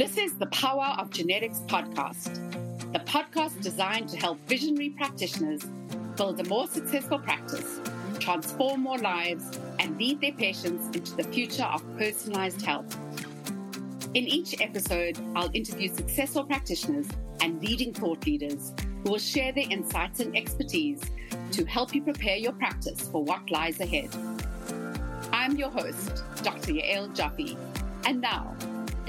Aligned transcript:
This 0.00 0.16
is 0.16 0.32
the 0.32 0.46
Power 0.46 0.94
of 0.96 1.10
Genetics 1.10 1.58
podcast, 1.66 2.32
the 2.94 3.00
podcast 3.00 3.60
designed 3.60 4.08
to 4.08 4.16
help 4.16 4.38
visionary 4.48 4.88
practitioners 4.88 5.62
build 6.16 6.40
a 6.40 6.44
more 6.44 6.66
successful 6.66 7.18
practice, 7.18 7.82
transform 8.18 8.80
more 8.80 8.96
lives, 8.96 9.58
and 9.78 9.98
lead 9.98 10.22
their 10.22 10.32
patients 10.32 10.86
into 10.96 11.14
the 11.16 11.24
future 11.24 11.64
of 11.64 11.84
personalized 11.98 12.62
health. 12.62 12.96
In 14.14 14.26
each 14.26 14.58
episode, 14.62 15.18
I'll 15.36 15.50
interview 15.52 15.94
successful 15.94 16.44
practitioners 16.44 17.06
and 17.42 17.62
leading 17.62 17.92
thought 17.92 18.24
leaders 18.24 18.72
who 19.04 19.10
will 19.10 19.18
share 19.18 19.52
their 19.52 19.68
insights 19.68 20.20
and 20.20 20.34
expertise 20.34 21.02
to 21.52 21.66
help 21.66 21.94
you 21.94 22.00
prepare 22.00 22.38
your 22.38 22.52
practice 22.52 23.02
for 23.02 23.22
what 23.22 23.50
lies 23.50 23.78
ahead. 23.80 24.08
I'm 25.30 25.56
your 25.56 25.68
host, 25.68 26.24
Dr. 26.42 26.72
Yael 26.72 27.14
Jaffe, 27.14 27.58
and 28.06 28.22
now 28.22 28.56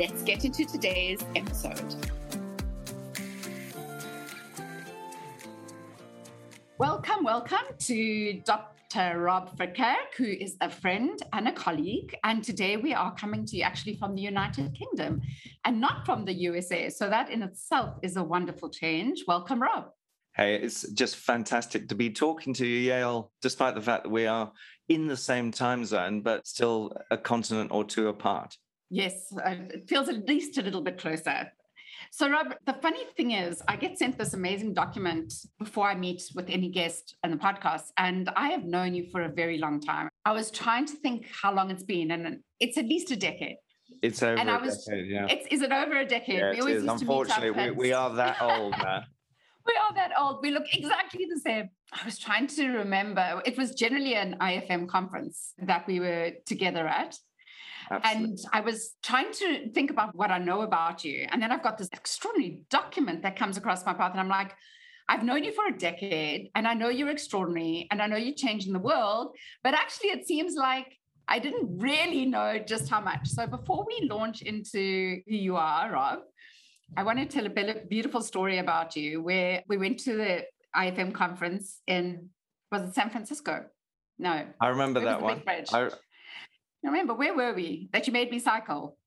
let's 0.02 0.24
get 0.24 0.44
into 0.44 0.66
today's 0.66 1.24
episode. 1.36 1.94
Welcome, 6.80 7.24
welcome 7.24 7.68
to 7.78 8.42
Dr. 8.44 9.20
Rob 9.20 9.56
Verkerk, 9.56 10.16
who 10.18 10.26
is 10.26 10.58
a 10.60 10.72
friend 10.72 11.22
and 11.34 11.48
a 11.48 11.52
colleague. 11.52 12.16
And 12.24 12.44
today 12.44 12.78
we 12.78 12.96
are 12.96 13.14
coming 13.14 13.46
to 13.46 13.58
you 13.58 13.62
actually 13.62 13.96
from 13.96 14.16
the 14.16 14.24
United 14.24 14.74
Kingdom 14.74 15.22
and 15.66 15.80
not 15.80 16.04
from 16.04 16.26
the 16.26 16.34
USA. 16.34 16.90
So 16.90 17.08
that 17.08 17.30
in 17.30 17.44
itself 17.44 18.00
is 18.02 18.18
a 18.18 18.24
wonderful 18.24 18.72
change. 18.72 19.26
Welcome, 19.28 19.62
Rob. 19.62 19.92
Hey, 20.34 20.56
it's 20.56 20.82
just 20.94 21.18
fantastic 21.18 21.90
to 21.90 21.94
be 21.94 22.10
talking 22.10 22.56
to 22.56 22.66
you, 22.66 22.90
Yael, 22.90 23.30
despite 23.44 23.76
the 23.76 23.82
fact 23.82 24.06
that 24.06 24.10
we 24.10 24.26
are 24.26 24.52
in 24.90 25.06
the 25.06 25.18
same 25.18 25.52
time 25.52 25.86
zone, 25.86 26.22
but 26.22 26.48
still 26.48 26.92
a 27.12 27.20
continent 27.20 27.70
or 27.72 27.84
two 27.84 28.08
apart. 28.08 28.58
Yes, 28.94 29.34
uh, 29.44 29.56
it 29.70 29.88
feels 29.88 30.10
at 30.10 30.28
least 30.28 30.58
a 30.58 30.62
little 30.62 30.82
bit 30.82 31.00
closer. 31.00 31.50
So, 32.12 32.30
Rob, 32.30 32.54
the 32.66 32.74
funny 32.74 33.06
thing 33.16 33.32
is, 33.32 33.62
I 33.70 33.78
get 33.78 33.98
sent 33.98 34.18
this 34.18 34.34
amazing 34.34 34.74
document 34.74 35.34
before 35.58 35.88
I 35.88 35.96
meet 35.96 36.22
with 36.36 36.50
any 36.50 36.70
guest 36.70 37.16
on 37.24 37.32
the 37.32 37.38
podcast, 37.38 37.86
and 37.98 38.30
I 38.36 38.50
have 38.50 38.66
known 38.66 38.94
you 38.94 39.06
for 39.10 39.22
a 39.22 39.30
very 39.30 39.58
long 39.60 39.80
time. 39.80 40.10
I 40.26 40.34
was 40.34 40.52
trying 40.52 40.86
to 40.88 40.94
think 40.98 41.28
how 41.42 41.54
long 41.54 41.72
it's 41.72 41.84
been, 41.84 42.12
and 42.12 42.40
it's 42.60 42.78
at 42.78 42.84
least 42.84 43.12
a 43.12 43.16
decade. 43.16 43.56
It's 44.02 44.22
over 44.22 44.38
and 44.38 44.52
I 44.52 44.58
was, 44.58 44.84
decade, 44.84 45.08
yeah. 45.08 45.28
It's, 45.30 45.48
is 45.50 45.62
it 45.62 45.72
over 45.72 45.98
a 45.98 46.06
decade? 46.06 46.40
Yeah, 46.40 46.52
it 46.52 46.66
is. 46.68 46.84
Unfortunately, 46.84 47.52
we, 47.52 47.72
we 47.72 47.94
are 47.94 48.14
that 48.16 48.42
old 48.42 48.72
now. 48.72 49.04
we 49.66 49.74
are 49.74 49.94
that 49.96 50.12
old. 50.20 50.40
We 50.42 50.52
look 50.52 50.66
exactly 50.74 51.28
the 51.34 51.40
same. 51.40 51.70
I 51.94 52.04
was 52.04 52.20
trying 52.20 52.48
to 52.48 52.68
remember. 52.72 53.42
It 53.46 53.58
was 53.58 53.74
generally 53.74 54.16
an 54.16 54.36
IFM 54.42 54.90
conference 54.90 55.54
that 55.60 55.88
we 55.88 56.02
were 56.02 56.32
together 56.46 56.86
at. 56.86 57.16
Absolutely. 57.90 58.24
And 58.24 58.40
I 58.54 58.62
was 58.62 58.96
trying 59.02 59.32
to 59.34 59.70
think 59.72 59.92
about 59.92 60.16
what 60.16 60.32
I 60.32 60.38
know 60.38 60.62
about 60.62 61.04
you. 61.04 61.28
And 61.32 61.42
then 61.42 61.52
I've 61.52 61.64
got 61.64 61.78
this 61.78 61.90
extraordinary 61.94 62.62
document 62.70 63.24
that 63.24 63.36
comes 63.36 63.58
across 63.58 63.86
my 63.86 63.94
path. 63.94 64.12
And 64.12 64.20
I'm 64.20 64.30
like, 64.30 64.54
I've 65.08 65.24
known 65.24 65.44
you 65.44 65.52
for 65.52 65.68
a 65.68 65.78
decade 65.78 66.52
and 66.56 66.68
I 66.68 66.74
know 66.74 66.90
you're 66.90 67.10
extraordinary 67.10 67.88
and 67.92 68.02
I 68.02 68.08
know 68.08 68.16
you're 68.16 68.36
changing 68.36 68.72
the 68.72 68.80
world. 68.80 69.36
But 69.64 69.74
actually, 69.74 70.10
it 70.10 70.28
seems 70.28 70.56
like 70.56 70.98
I 71.28 71.40
didn't 71.40 71.80
really 71.80 72.26
know 72.26 72.60
just 72.60 72.90
how 72.90 73.02
much. 73.02 73.28
So 73.28 73.48
before 73.48 73.86
we 73.86 74.08
launch 74.08 74.42
into 74.42 75.22
who 75.28 75.36
you 75.36 75.56
are, 75.56 75.92
Rob, 75.92 76.20
I 76.96 77.04
want 77.04 77.20
to 77.20 77.26
tell 77.26 77.46
a 77.46 77.86
beautiful 77.86 78.22
story 78.22 78.60
about 78.60 78.96
you 78.96 79.22
where 79.22 79.64
we 79.68 79.78
went 79.78 80.00
to 80.00 80.16
the 80.16 80.44
IFM 80.76 81.14
conference 81.14 81.82
in, 81.88 82.30
was 82.72 82.82
it 82.84 82.96
San 82.96 83.10
Francisco? 83.10 83.66
No. 84.20 84.46
I 84.60 84.68
remember 84.68 85.00
that 85.02 85.22
one. 85.22 85.42
I, 85.48 85.90
remember 86.90 87.14
where 87.14 87.36
were 87.36 87.54
we 87.54 87.90
that 87.94 88.08
you 88.08 88.14
made 88.14 88.32
me 88.32 88.40
cycle? 88.40 88.98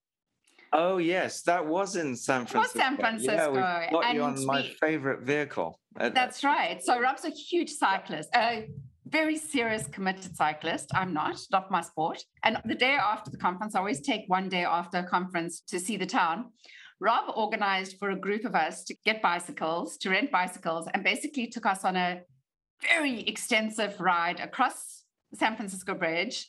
Oh 0.72 0.98
yes, 0.98 1.42
that 1.42 1.64
was 1.64 1.96
in 1.96 2.16
San 2.16 2.46
Francisco. 2.46 2.58
It 2.58 2.60
was 2.60 2.70
San 2.72 2.96
Francisco. 2.96 3.54
Yeah, 3.54 3.80
we 3.86 3.92
got 3.92 4.04
and 4.04 4.14
you 4.14 4.22
on 4.22 4.46
my 4.46 4.62
favorite 4.80 5.22
vehicle. 5.22 5.78
Uh, 5.98 6.08
That's 6.08 6.42
uh, 6.44 6.48
right. 6.48 6.82
So 6.82 7.00
Rob's 7.00 7.24
a 7.24 7.30
huge 7.30 7.70
cyclist, 7.70 8.28
a 8.34 8.68
very 9.06 9.36
serious, 9.36 9.86
committed 9.86 10.34
cyclist. 10.36 10.90
I'm 10.92 11.12
not, 11.12 11.38
not 11.52 11.70
my 11.70 11.80
sport. 11.80 12.24
And 12.42 12.60
the 12.64 12.74
day 12.74 12.94
after 12.94 13.30
the 13.30 13.36
conference, 13.36 13.76
I 13.76 13.78
always 13.78 14.00
take 14.00 14.22
one 14.26 14.48
day 14.48 14.64
after 14.64 14.98
a 14.98 15.04
conference 15.04 15.60
to 15.68 15.78
see 15.78 15.96
the 15.96 16.06
town. 16.06 16.46
Rob 17.00 17.32
organized 17.36 17.98
for 17.98 18.10
a 18.10 18.18
group 18.18 18.44
of 18.44 18.54
us 18.54 18.82
to 18.84 18.96
get 19.04 19.22
bicycles, 19.22 19.96
to 19.98 20.10
rent 20.10 20.32
bicycles, 20.32 20.88
and 20.92 21.04
basically 21.04 21.46
took 21.46 21.66
us 21.66 21.84
on 21.84 21.96
a 21.96 22.22
very 22.82 23.20
extensive 23.20 24.00
ride 24.00 24.40
across 24.40 25.04
San 25.34 25.54
Francisco 25.54 25.94
Bridge 25.94 26.48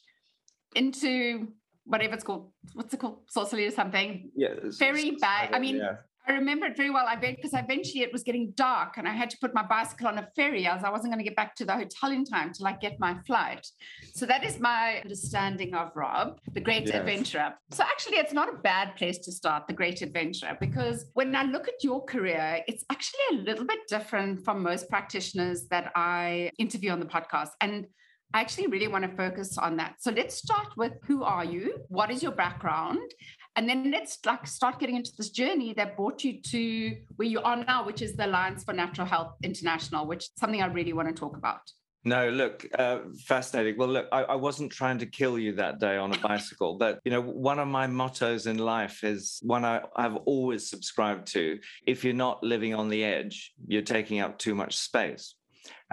into 0.75 1.47
whatever 1.85 2.13
it's 2.13 2.23
called. 2.23 2.51
What's 2.73 2.93
it 2.93 2.99
called? 2.99 3.19
Sausalito 3.29 3.69
or 3.69 3.75
something. 3.75 4.31
Yeah. 4.35 4.55
Very 4.79 5.11
bad. 5.11 5.53
I 5.53 5.59
mean, 5.59 5.77
yeah. 5.77 5.97
I 6.27 6.33
remember 6.33 6.65
it 6.65 6.75
very 6.75 6.89
well. 6.89 7.05
I 7.07 7.19
went 7.19 7.35
because 7.35 7.53
eventually 7.53 8.01
it 8.01 8.11
was 8.11 8.23
getting 8.23 8.51
dark 8.55 8.97
and 8.97 9.07
I 9.07 9.11
had 9.11 9.29
to 9.29 9.37
put 9.39 9.53
my 9.53 9.61
bicycle 9.61 10.07
on 10.07 10.17
a 10.17 10.27
ferry 10.35 10.65
as 10.65 10.83
I 10.83 10.89
wasn't 10.89 11.13
going 11.13 11.19
to 11.19 11.23
get 11.23 11.35
back 11.35 11.55
to 11.57 11.65
the 11.65 11.73
hotel 11.73 12.11
in 12.11 12.25
time 12.25 12.51
to 12.53 12.63
like 12.63 12.81
get 12.81 12.99
my 12.99 13.15
flight. 13.27 13.67
So 14.15 14.25
that 14.25 14.43
is 14.43 14.59
my 14.59 15.01
understanding 15.03 15.75
of 15.75 15.91
Rob, 15.95 16.39
the 16.53 16.61
great 16.61 16.87
yes. 16.87 16.95
adventurer. 16.95 17.53
So 17.71 17.83
actually, 17.83 18.17
it's 18.17 18.33
not 18.33 18.49
a 18.51 18.57
bad 18.57 18.95
place 18.95 19.19
to 19.19 19.31
start, 19.31 19.67
the 19.67 19.73
great 19.73 20.01
adventurer, 20.01 20.57
because 20.59 21.05
when 21.13 21.35
I 21.35 21.43
look 21.43 21.67
at 21.67 21.83
your 21.83 22.03
career, 22.03 22.63
it's 22.67 22.83
actually 22.91 23.19
a 23.33 23.35
little 23.43 23.65
bit 23.65 23.79
different 23.87 24.43
from 24.43 24.63
most 24.63 24.89
practitioners 24.89 25.67
that 25.69 25.91
I 25.95 26.49
interview 26.57 26.89
on 26.89 26.99
the 26.99 27.05
podcast. 27.05 27.49
And 27.61 27.85
I 28.33 28.41
actually 28.41 28.67
really 28.67 28.87
want 28.87 29.09
to 29.09 29.15
focus 29.15 29.57
on 29.57 29.77
that. 29.77 29.95
So 29.99 30.11
let's 30.11 30.35
start 30.35 30.67
with 30.75 30.93
who 31.07 31.23
are 31.23 31.45
you? 31.45 31.79
What 31.87 32.11
is 32.11 32.21
your 32.21 32.33
background? 32.33 33.13
And 33.55 33.69
then 33.69 33.91
let's 33.91 34.19
like 34.25 34.45
start 34.45 34.79
getting 34.79 34.97
into 34.97 35.11
this 35.17 35.29
journey 35.29 35.73
that 35.75 35.95
brought 35.95 36.23
you 36.23 36.41
to 36.41 36.97
where 37.15 37.27
you 37.27 37.39
are 37.39 37.55
now, 37.55 37.85
which 37.85 38.01
is 38.01 38.15
the 38.15 38.25
Alliance 38.25 38.63
for 38.65 38.73
Natural 38.73 39.07
Health 39.07 39.35
International, 39.43 40.05
which 40.05 40.25
is 40.25 40.31
something 40.37 40.61
I 40.61 40.67
really 40.67 40.91
want 40.91 41.07
to 41.07 41.13
talk 41.13 41.37
about. 41.37 41.61
No, 42.07 42.29
look, 42.29 42.67
uh, 42.77 42.99
fascinating. 43.25 43.77
Well, 43.79 43.87
look, 43.87 44.07
I, 44.11 44.21
I, 44.23 44.35
wasn't 44.35 44.71
trying 44.71 44.99
to 44.99 45.07
kill 45.07 45.39
you 45.39 45.53
that 45.53 45.79
day 45.79 45.97
on 45.97 46.13
a 46.13 46.19
bicycle, 46.19 46.77
but 46.77 46.99
you 47.03 47.09
know, 47.09 47.21
one 47.21 47.57
of 47.57 47.67
my 47.67 47.87
mottos 47.87 48.45
in 48.45 48.59
life 48.59 49.03
is 49.03 49.39
one 49.41 49.65
I, 49.65 49.81
I've 49.95 50.15
always 50.17 50.69
subscribed 50.69 51.27
to: 51.29 51.57
if 51.87 52.03
you're 52.03 52.13
not 52.13 52.43
living 52.43 52.75
on 52.75 52.89
the 52.89 53.03
edge, 53.03 53.53
you're 53.67 53.81
taking 53.81 54.19
up 54.19 54.37
too 54.37 54.53
much 54.53 54.77
space. 54.77 55.33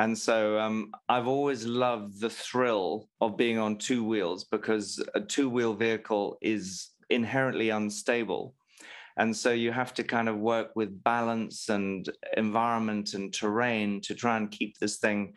And 0.03 0.19
so 0.19 0.59
um, 0.59 0.91
I've 1.09 1.29
always 1.29 1.65
loved 1.65 2.21
the 2.21 2.29
thrill 2.29 3.09
of 3.21 3.37
being 3.37 3.59
on 3.59 3.79
two 3.79 4.03
wheels 4.03 4.43
because 4.43 5.01
a 5.15 5.21
two 5.21 5.49
wheel 5.49 5.75
vehicle 5.75 6.39
is 6.43 6.89
inherently 7.09 7.71
unstable. 7.71 8.57
And 9.17 9.37
so 9.37 9.53
you 9.53 9.71
have 9.71 9.95
to 9.95 10.03
kind 10.03 10.29
of 10.29 10.39
work 10.39 10.71
with 10.75 11.05
balance 11.05 11.69
and 11.69 12.09
environment 12.37 13.15
and 13.15 13.33
terrain 13.33 14.01
to 14.01 14.13
try 14.17 14.39
and 14.39 14.51
keep 14.51 14.77
this 14.79 14.99
thing 14.99 15.35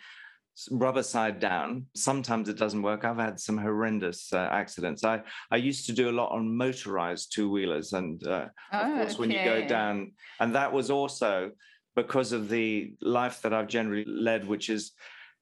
rubber 0.72 1.04
side 1.04 1.40
down. 1.40 1.86
Sometimes 1.94 2.50
it 2.50 2.58
doesn't 2.58 2.82
work. 2.82 3.06
I've 3.06 3.20
had 3.20 3.40
some 3.40 3.60
horrendous 3.60 4.34
uh, 4.34 4.50
accidents. 4.52 5.04
I, 5.04 5.22
I 5.52 5.58
used 5.58 5.86
to 5.88 5.94
do 5.94 6.10
a 6.10 6.18
lot 6.20 6.32
on 6.32 6.58
motorized 6.58 7.32
two 7.36 7.52
wheelers. 7.52 7.94
And 7.94 8.26
uh, 8.26 8.48
oh, 8.74 8.80
of 8.80 8.96
course, 8.96 9.12
okay. 9.12 9.20
when 9.20 9.30
you 9.30 9.44
go 9.44 9.68
down, 9.68 10.14
and 10.40 10.56
that 10.56 10.74
was 10.74 10.90
also 10.90 11.52
because 11.96 12.32
of 12.32 12.50
the 12.50 12.94
life 13.02 13.42
that 13.42 13.54
I've 13.54 13.68
generally 13.68 14.06
led, 14.06 14.48
which 14.48 14.70
is 14.70 14.92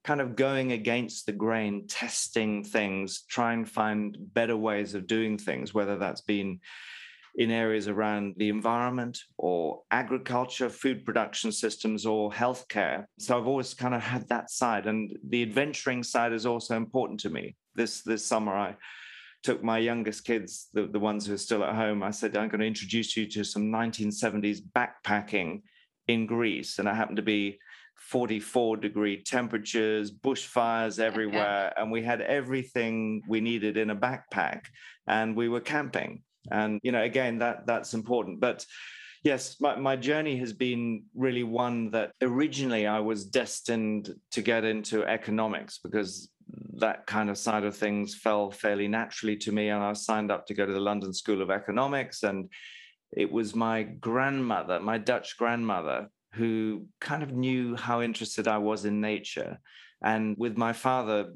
kind 0.04 0.22
of 0.22 0.36
going 0.36 0.74
against 0.74 1.26
the 1.26 1.32
grain, 1.32 1.88
testing 1.88 2.64
things, 2.64 3.24
try 3.30 3.54
and 3.54 3.70
find 3.70 4.18
better 4.34 4.58
ways 4.58 4.96
of 4.96 5.08
doing 5.08 5.38
things, 5.38 5.74
whether 5.74 5.98
that's 5.98 6.22
been 6.22 6.60
in 7.36 7.50
areas 7.50 7.88
around 7.88 8.36
the 8.38 8.50
environment 8.50 9.18
or 9.38 9.82
agriculture, 9.90 10.70
food 10.70 11.04
production 11.04 11.52
systems, 11.52 12.06
or 12.06 12.32
healthcare. 12.32 13.06
So 13.18 13.38
I've 13.38 13.48
always 13.48 13.74
kind 13.74 13.96
of 13.96 14.04
had 14.04 14.28
that 14.30 14.52
side. 14.52 14.86
And 14.86 15.18
the 15.28 15.42
adventuring 15.42 16.04
side 16.04 16.34
is 16.34 16.46
also 16.46 16.78
important 16.78 17.20
to 17.22 17.30
me. 17.30 17.56
This 17.76 18.04
this 18.04 18.24
summer 18.24 18.54
I 18.54 18.76
took 19.42 19.64
my 19.64 19.78
youngest 19.78 20.26
kids, 20.26 20.70
the, 20.74 20.88
the 20.88 21.00
ones 21.00 21.26
who 21.26 21.34
are 21.34 21.38
still 21.38 21.64
at 21.64 21.76
home, 21.76 22.02
I 22.02 22.12
said, 22.12 22.38
I'm 22.38 22.50
going 22.50 22.62
to 22.62 22.68
introduce 22.68 23.18
you 23.18 23.28
to 23.32 23.44
some 23.44 23.64
1970s 23.64 24.60
backpacking 24.76 25.62
in 26.08 26.26
Greece. 26.26 26.80
And 26.80 26.88
I 26.88 26.94
happened 26.94 27.18
to 27.18 27.24
be 27.24 27.60
44 27.96 28.78
degree 28.78 29.22
temperatures, 29.22 30.12
bushfires 30.12 31.00
everywhere, 31.00 31.74
and 31.78 31.92
we 31.92 32.02
had 32.04 32.22
everything 32.22 33.22
we 33.28 33.40
needed 33.40 33.78
in 33.78 33.90
a 33.90 33.96
backpack, 33.96 34.62
and 35.08 35.36
we 35.36 35.48
were 35.48 35.62
camping. 35.62 36.22
And 36.52 36.80
you 36.84 36.92
know, 36.92 37.02
again, 37.02 37.40
that 37.40 37.66
that's 37.66 37.94
important. 37.94 38.42
But 38.42 38.66
yes, 39.24 39.56
my, 39.62 39.76
my 39.78 39.96
journey 39.96 40.38
has 40.38 40.54
been 40.54 41.04
really 41.16 41.44
one 41.44 41.92
that 41.92 42.12
originally 42.22 42.86
I 42.86 43.00
was 43.00 43.26
destined 43.26 44.14
to 44.32 44.42
get 44.42 44.66
into 44.66 45.06
economics 45.06 45.80
because 45.82 46.30
that 46.76 47.06
kind 47.06 47.30
of 47.30 47.38
side 47.38 47.64
of 47.64 47.76
things 47.76 48.16
fell 48.16 48.52
fairly 48.52 48.88
naturally 48.88 49.38
to 49.38 49.52
me. 49.52 49.70
And 49.70 49.82
I 49.82 49.94
signed 49.94 50.32
up 50.32 50.46
to 50.48 50.54
go 50.54 50.66
to 50.66 50.74
the 50.74 50.80
London 50.80 51.14
School 51.14 51.42
of 51.42 51.50
Economics. 51.50 52.24
And 52.24 52.50
it 53.16 53.32
was 53.32 53.56
my 53.56 53.84
grandmother, 53.84 54.80
my 54.80 54.98
Dutch 54.98 55.38
grandmother, 55.38 56.10
who 56.34 56.88
kind 57.00 57.24
of 57.24 57.32
knew 57.32 57.76
how 57.76 58.02
interested 58.02 58.48
I 58.48 58.58
was 58.58 58.86
in 58.86 59.02
nature. 59.02 59.60
And 60.04 60.36
with 60.38 60.58
my 60.58 60.74
father 60.74 61.34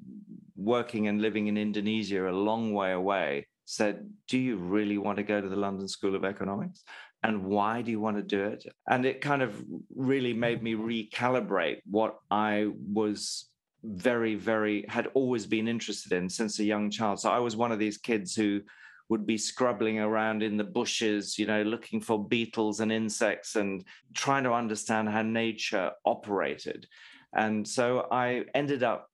working 0.56 1.08
and 1.08 1.22
living 1.22 1.48
in 1.48 1.58
Indonesia, 1.58 2.28
a 2.28 2.32
long 2.32 2.74
way 2.74 2.92
away, 2.92 3.48
said, 3.66 4.10
Do 4.28 4.38
you 4.38 4.58
really 4.58 4.98
want 4.98 5.18
to 5.18 5.24
go 5.24 5.40
to 5.40 5.50
the 5.50 5.56
London 5.56 5.88
School 5.88 6.16
of 6.16 6.26
Economics? 6.26 6.84
and 7.24 7.44
why 7.44 7.82
do 7.82 7.92
you 7.92 8.00
want 8.00 8.18
to 8.18 8.24
do 8.24 8.44
it? 8.44 8.66
And 8.88 9.06
it 9.06 9.22
kind 9.22 9.42
of 9.42 9.64
really 9.96 10.34
made 10.34 10.62
me 10.62 10.76
recalibrate 10.76 11.80
what 11.90 12.20
I 12.30 12.70
was 12.94 13.50
very, 13.84 14.36
very, 14.36 14.86
had 14.88 15.08
always 15.14 15.46
been 15.46 15.68
interested 15.68 16.12
in 16.12 16.30
since 16.30 16.60
a 16.60 16.64
young 16.64 16.90
child. 16.90 17.20
So 17.20 17.30
I 17.30 17.40
was 17.40 17.56
one 17.56 17.72
of 17.72 17.80
these 17.80 17.98
kids 17.98 18.36
who 18.36 18.62
would 19.09 19.25
be 19.25 19.38
scrubbling 19.38 20.00
around 20.00 20.44
in 20.44 20.57
the 20.57 20.63
bushes, 20.63 21.39
you 21.39 21.45
know, 21.45 21.63
looking 21.63 22.01
for 22.01 22.27
beetles 22.27 22.80
and 22.80 22.92
insects 22.92 23.56
and 23.56 23.83
trying 24.13 24.44
to 24.44 24.54
understand 24.54 25.07
how 25.09 25.21
nature 25.21 25.92
operated. 26.06 26.86
And 27.33 27.68
so 27.68 28.07
I 28.12 28.45
ended 28.54 28.83
up 28.83 29.09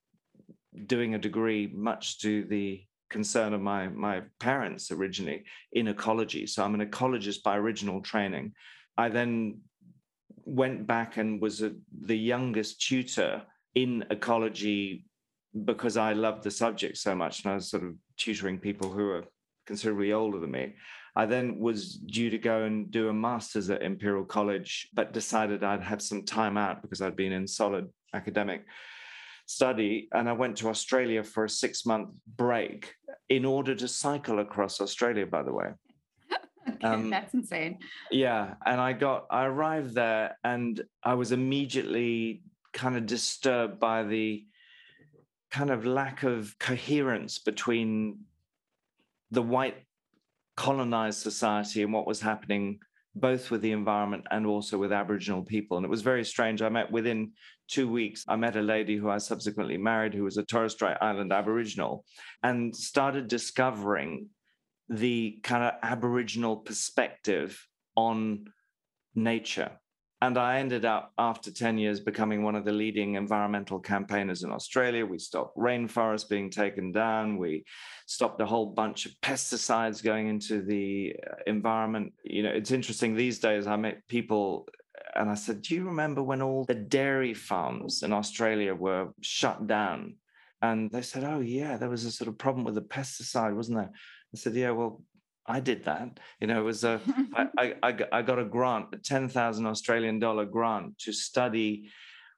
doing 0.87 1.13
a 1.13 1.19
degree, 1.19 1.71
much 1.73 2.19
to 2.19 2.43
the 2.45 2.83
concern 3.09 3.53
of 3.53 3.61
my 3.61 3.87
my 3.89 4.23
parents 4.39 4.91
originally 4.91 5.43
in 5.71 5.87
ecology. 5.87 6.47
So 6.47 6.63
I'm 6.63 6.73
an 6.73 6.89
ecologist 6.89 7.43
by 7.43 7.57
original 7.57 8.01
training. 8.01 8.53
I 8.97 9.09
then 9.09 9.61
went 10.45 10.87
back 10.87 11.17
and 11.17 11.41
was 11.41 11.61
a, 11.61 11.73
the 12.05 12.17
youngest 12.17 12.81
tutor 12.81 13.43
in 13.75 14.03
ecology 14.09 15.05
because 15.65 15.95
I 15.97 16.13
loved 16.13 16.43
the 16.43 16.51
subject 16.51 16.97
so 16.97 17.13
much, 17.15 17.43
and 17.43 17.51
I 17.51 17.55
was 17.55 17.69
sort 17.69 17.83
of 17.83 17.93
tutoring 18.17 18.57
people 18.57 18.89
who 18.91 19.05
were 19.05 19.25
considerably 19.65 20.13
older 20.13 20.39
than 20.39 20.51
me. 20.51 20.75
I 21.15 21.25
then 21.25 21.60
was 21.60 21.94
due 21.95 22.30
to 22.31 22.38
go 22.38 22.63
and 22.63 22.89
do 22.89 23.10
a 23.10 23.13
master's 23.13 23.69
at 23.69 23.83
Imperial 23.83 24.25
College, 24.25 24.89
but 24.94 25.13
decided 25.13 25.63
I'd 25.63 25.83
have 25.83 26.01
some 26.01 26.24
time 26.24 26.57
out 26.57 26.81
because 26.81 27.01
I'd 27.01 27.15
been 27.15 27.31
in 27.31 27.48
solid 27.48 27.88
academic 28.13 28.65
study. 29.45 30.07
And 30.12 30.27
I 30.27 30.33
went 30.33 30.57
to 30.57 30.69
Australia 30.69 31.24
for 31.24 31.45
a 31.45 31.50
six 31.50 31.86
month 31.86 32.10
break 32.36 32.95
in 33.30 33.45
order 33.45 33.75
to 33.75 33.88
cycle 33.88 34.39
across 34.39 34.81
Australia, 34.81 35.27
by 35.27 35.44
the 35.44 35.54
way. 35.54 35.68
okay, 36.69 36.88
um, 36.88 37.10
that's 37.12 37.33
insane. 37.36 37.77
Yeah. 38.10 38.56
And 38.65 38.81
I 38.81 38.94
got, 38.94 39.27
I 39.30 39.45
arrived 39.45 39.94
there 39.94 40.38
and 40.44 40.81
I 41.04 41.13
was 41.13 41.31
immediately 41.31 42.42
kind 42.74 42.98
of 42.98 43.06
disturbed 43.06 43.80
by 43.80 44.01
the 44.04 44.45
kind 45.51 45.69
of 45.69 45.86
lack 45.86 46.24
of 46.24 46.56
coherence 46.57 47.38
between 47.38 48.18
the 49.33 49.41
white 49.41 49.77
colonized 50.56 51.21
society 51.21 51.81
and 51.81 51.91
what 51.91 52.06
was 52.06 52.21
happening 52.21 52.80
both 53.15 53.51
with 53.51 53.62
the 53.62 53.71
environment 53.71 54.25
and 54.31 54.45
also 54.45 54.77
with 54.77 54.91
Aboriginal 54.91 55.44
people. 55.44 55.77
And 55.77 55.85
it 55.85 55.89
was 55.89 56.01
very 56.01 56.24
strange. 56.24 56.62
I 56.62 56.69
met 56.69 56.91
within 56.91 57.31
two 57.68 57.88
weeks, 57.89 58.25
I 58.27 58.35
met 58.35 58.56
a 58.56 58.62
lady 58.62 58.95
who 58.95 59.09
I 59.09 59.18
subsequently 59.18 59.77
married 59.77 60.13
who 60.13 60.24
was 60.24 60.38
a 60.38 60.44
Torres 60.44 60.74
Strait 60.74 60.97
Island 61.01 61.31
Aboriginal 61.31 62.06
and 62.41 62.75
started 62.75 63.27
discovering 63.27 64.30
the 64.89 65.39
kind 65.44 65.63
of 65.63 65.74
Aboriginal 65.81 66.57
perspective 66.57 67.68
on 67.95 68.45
nature 69.15 69.71
and 70.23 70.37
I 70.37 70.59
ended 70.59 70.85
up, 70.85 71.11
after 71.17 71.51
10 71.51 71.77
years, 71.77 71.99
becoming 71.99 72.43
one 72.43 72.55
of 72.55 72.63
the 72.63 72.71
leading 72.71 73.15
environmental 73.15 73.77
campaigners 73.77 74.43
in 74.43 74.53
Australia. 74.53 75.05
We 75.05 75.19
stopped 75.19 75.57
rainforests 75.57 76.29
being 76.29 76.49
taken 76.49 76.93
down. 76.93 77.37
We 77.37 77.65
stopped 78.05 78.39
a 78.39 78.45
whole 78.45 78.67
bunch 78.67 79.05
of 79.05 79.11
pesticides 79.21 80.01
going 80.01 80.29
into 80.29 80.61
the 80.61 81.13
uh, 81.29 81.35
environment. 81.45 82.13
You 82.23 82.43
know, 82.43 82.51
it's 82.51 82.71
interesting 82.71 83.15
these 83.15 83.39
days, 83.39 83.67
I 83.67 83.75
met 83.75 84.07
people 84.07 84.69
and 85.13 85.29
I 85.29 85.35
said, 85.35 85.61
Do 85.61 85.75
you 85.75 85.83
remember 85.83 86.23
when 86.23 86.41
all 86.41 86.63
the 86.63 86.73
dairy 86.73 87.33
farms 87.33 88.01
in 88.01 88.13
Australia 88.13 88.73
were 88.73 89.09
shut 89.19 89.67
down? 89.67 90.15
And 90.61 90.89
they 90.89 91.01
said, 91.01 91.25
Oh, 91.25 91.41
yeah, 91.41 91.75
there 91.75 91.89
was 91.89 92.05
a 92.05 92.11
sort 92.11 92.29
of 92.29 92.37
problem 92.37 92.63
with 92.63 92.75
the 92.75 92.81
pesticide, 92.81 93.57
wasn't 93.57 93.79
there? 93.79 93.91
I 93.91 94.37
said, 94.37 94.55
Yeah, 94.55 94.71
well, 94.71 95.01
I 95.45 95.59
did 95.59 95.83
that. 95.85 96.19
You 96.39 96.47
know, 96.47 96.59
it 96.59 96.63
was 96.63 96.83
a 96.83 97.01
I, 97.33 97.73
I, 97.83 97.97
I 98.11 98.21
got 98.21 98.39
a 98.39 98.45
grant, 98.45 98.87
a 98.93 98.97
10,000 98.97 99.65
Australian 99.65 100.19
dollar 100.19 100.45
grant 100.45 100.97
to 100.99 101.13
study 101.13 101.89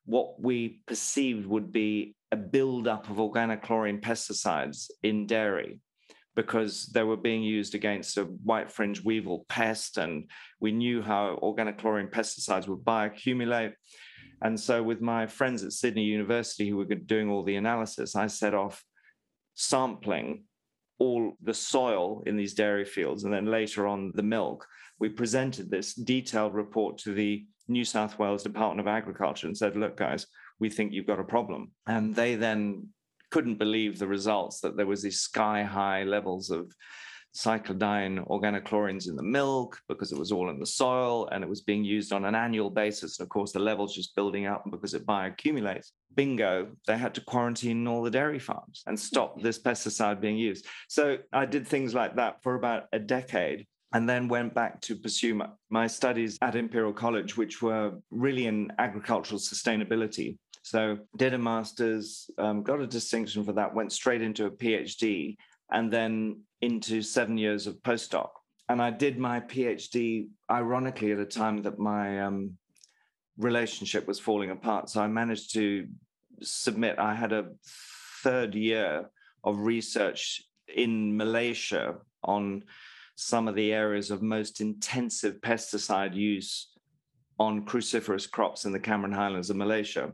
what 0.05 0.41
we 0.41 0.81
perceived 0.85 1.45
would 1.45 1.71
be 1.71 2.15
a 2.31 2.37
buildup 2.37 3.09
of 3.09 3.17
organochlorine 3.17 4.01
pesticides 4.01 4.89
in 5.03 5.25
dairy 5.25 5.79
because 6.35 6.87
they 6.87 7.03
were 7.03 7.17
being 7.17 7.43
used 7.43 7.75
against 7.75 8.17
a 8.17 8.23
white 8.23 8.71
fringe 8.71 9.03
weevil 9.03 9.45
pest. 9.47 9.97
And 9.97 10.29
we 10.59 10.71
knew 10.71 11.01
how 11.01 11.39
organochlorine 11.41 12.11
pesticides 12.11 12.67
would 12.67 12.83
bioaccumulate. 12.83 13.73
And 14.41 14.59
so, 14.59 14.83
with 14.83 15.01
my 15.01 15.27
friends 15.27 15.63
at 15.63 15.71
Sydney 15.71 16.03
University 16.03 16.69
who 16.69 16.77
were 16.77 16.85
doing 16.85 17.29
all 17.29 17.43
the 17.43 17.55
analysis, 17.55 18.15
I 18.15 18.27
set 18.27 18.53
off 18.53 18.83
sampling 19.53 20.43
all 20.99 21.33
the 21.43 21.53
soil 21.53 22.23
in 22.25 22.37
these 22.37 22.53
dairy 22.53 22.85
fields 22.85 23.23
and 23.23 23.33
then 23.33 23.45
later 23.45 23.87
on 23.87 24.11
the 24.15 24.23
milk. 24.23 24.65
We 24.99 25.09
presented 25.09 25.69
this 25.69 25.93
detailed 25.93 26.53
report 26.53 26.97
to 26.99 27.13
the 27.13 27.45
New 27.67 27.83
South 27.83 28.17
Wales 28.17 28.43
Department 28.43 28.87
of 28.87 28.93
Agriculture 28.93 29.47
and 29.47 29.57
said, 29.57 29.75
look, 29.75 29.97
guys, 29.97 30.27
we 30.59 30.69
think 30.69 30.93
you've 30.93 31.07
got 31.07 31.19
a 31.19 31.23
problem. 31.23 31.71
And 31.87 32.15
they 32.15 32.35
then 32.35 32.89
couldn't 33.31 33.59
believe 33.59 33.99
the 33.99 34.07
results 34.07 34.61
that 34.61 34.77
there 34.77 34.85
was 34.85 35.01
these 35.01 35.19
sky 35.19 35.63
high 35.63 36.03
levels 36.03 36.49
of 36.49 36.71
cyclodiene 37.35 38.25
organochlorines 38.27 39.09
in 39.09 39.15
the 39.15 39.23
milk 39.23 39.77
because 39.89 40.11
it 40.11 40.17
was 40.17 40.31
all 40.31 40.49
in 40.49 40.59
the 40.59 40.65
soil 40.65 41.27
and 41.31 41.43
it 41.43 41.49
was 41.49 41.61
being 41.61 41.83
used 41.83 42.13
on 42.13 42.23
an 42.23 42.33
annual 42.33 42.69
basis. 42.69 43.19
And 43.19 43.25
of 43.25 43.29
course, 43.29 43.51
the 43.51 43.59
levels 43.59 43.93
just 43.93 44.15
building 44.15 44.45
up 44.45 44.63
because 44.71 44.93
it 44.93 45.05
bioaccumulates. 45.05 45.91
Bingo, 46.15 46.69
they 46.87 46.97
had 46.97 47.13
to 47.15 47.21
quarantine 47.21 47.85
all 47.87 48.01
the 48.01 48.09
dairy 48.09 48.39
farms 48.39 48.83
and 48.87 48.97
stop 48.97 49.41
this 49.41 49.59
pesticide 49.59 50.21
being 50.21 50.37
used. 50.37 50.65
So 50.87 51.17
I 51.33 51.45
did 51.45 51.67
things 51.67 51.93
like 51.93 52.15
that 52.15 52.41
for 52.41 52.55
about 52.55 52.85
a 52.93 52.99
decade 52.99 53.67
and 53.93 54.09
then 54.09 54.27
went 54.27 54.53
back 54.53 54.81
to 54.81 54.95
pursue 54.95 55.39
my, 55.69 55.87
studies 55.87 56.37
at 56.41 56.55
Imperial 56.55 56.93
College, 56.93 57.37
which 57.37 57.61
were 57.61 57.93
really 58.11 58.47
in 58.47 58.71
agricultural 58.79 59.39
sustainability. 59.39 60.37
So 60.63 60.97
did 61.17 61.33
a 61.33 61.37
master's, 61.37 62.29
um, 62.37 62.63
got 62.63 62.81
a 62.81 62.87
distinction 62.87 63.43
for 63.43 63.53
that, 63.53 63.73
went 63.75 63.91
straight 63.91 64.21
into 64.21 64.45
a 64.45 64.51
PhD, 64.51 65.35
and 65.71 65.91
then 65.91 66.41
into 66.65 67.01
seven 67.01 67.37
years 67.37 67.67
of 67.67 67.75
postdoc. 67.83 68.29
And 68.69 68.81
I 68.81 68.89
did 68.89 69.19
my 69.19 69.39
PhD, 69.41 70.27
ironically, 70.49 71.11
at 71.11 71.19
a 71.19 71.25
time 71.25 71.61
that 71.63 71.77
my 71.77 72.21
um, 72.25 72.57
relationship 73.37 74.07
was 74.07 74.19
falling 74.19 74.51
apart. 74.51 74.89
So 74.89 75.01
I 75.01 75.07
managed 75.07 75.53
to 75.53 75.87
submit, 76.41 76.97
I 76.97 77.13
had 77.13 77.31
a 77.31 77.51
third 78.23 78.55
year 78.55 79.09
of 79.43 79.59
research 79.59 80.41
in 80.75 81.15
Malaysia 81.15 81.95
on 82.23 82.63
some 83.15 83.47
of 83.47 83.55
the 83.55 83.71
areas 83.71 84.09
of 84.11 84.21
most 84.21 84.61
intensive 84.61 85.35
pesticide 85.41 86.15
use 86.15 86.71
on 87.37 87.65
cruciferous 87.65 88.29
crops 88.29 88.65
in 88.65 88.71
the 88.71 88.79
Cameron 88.79 89.13
Highlands 89.13 89.49
of 89.49 89.57
Malaysia. 89.57 90.11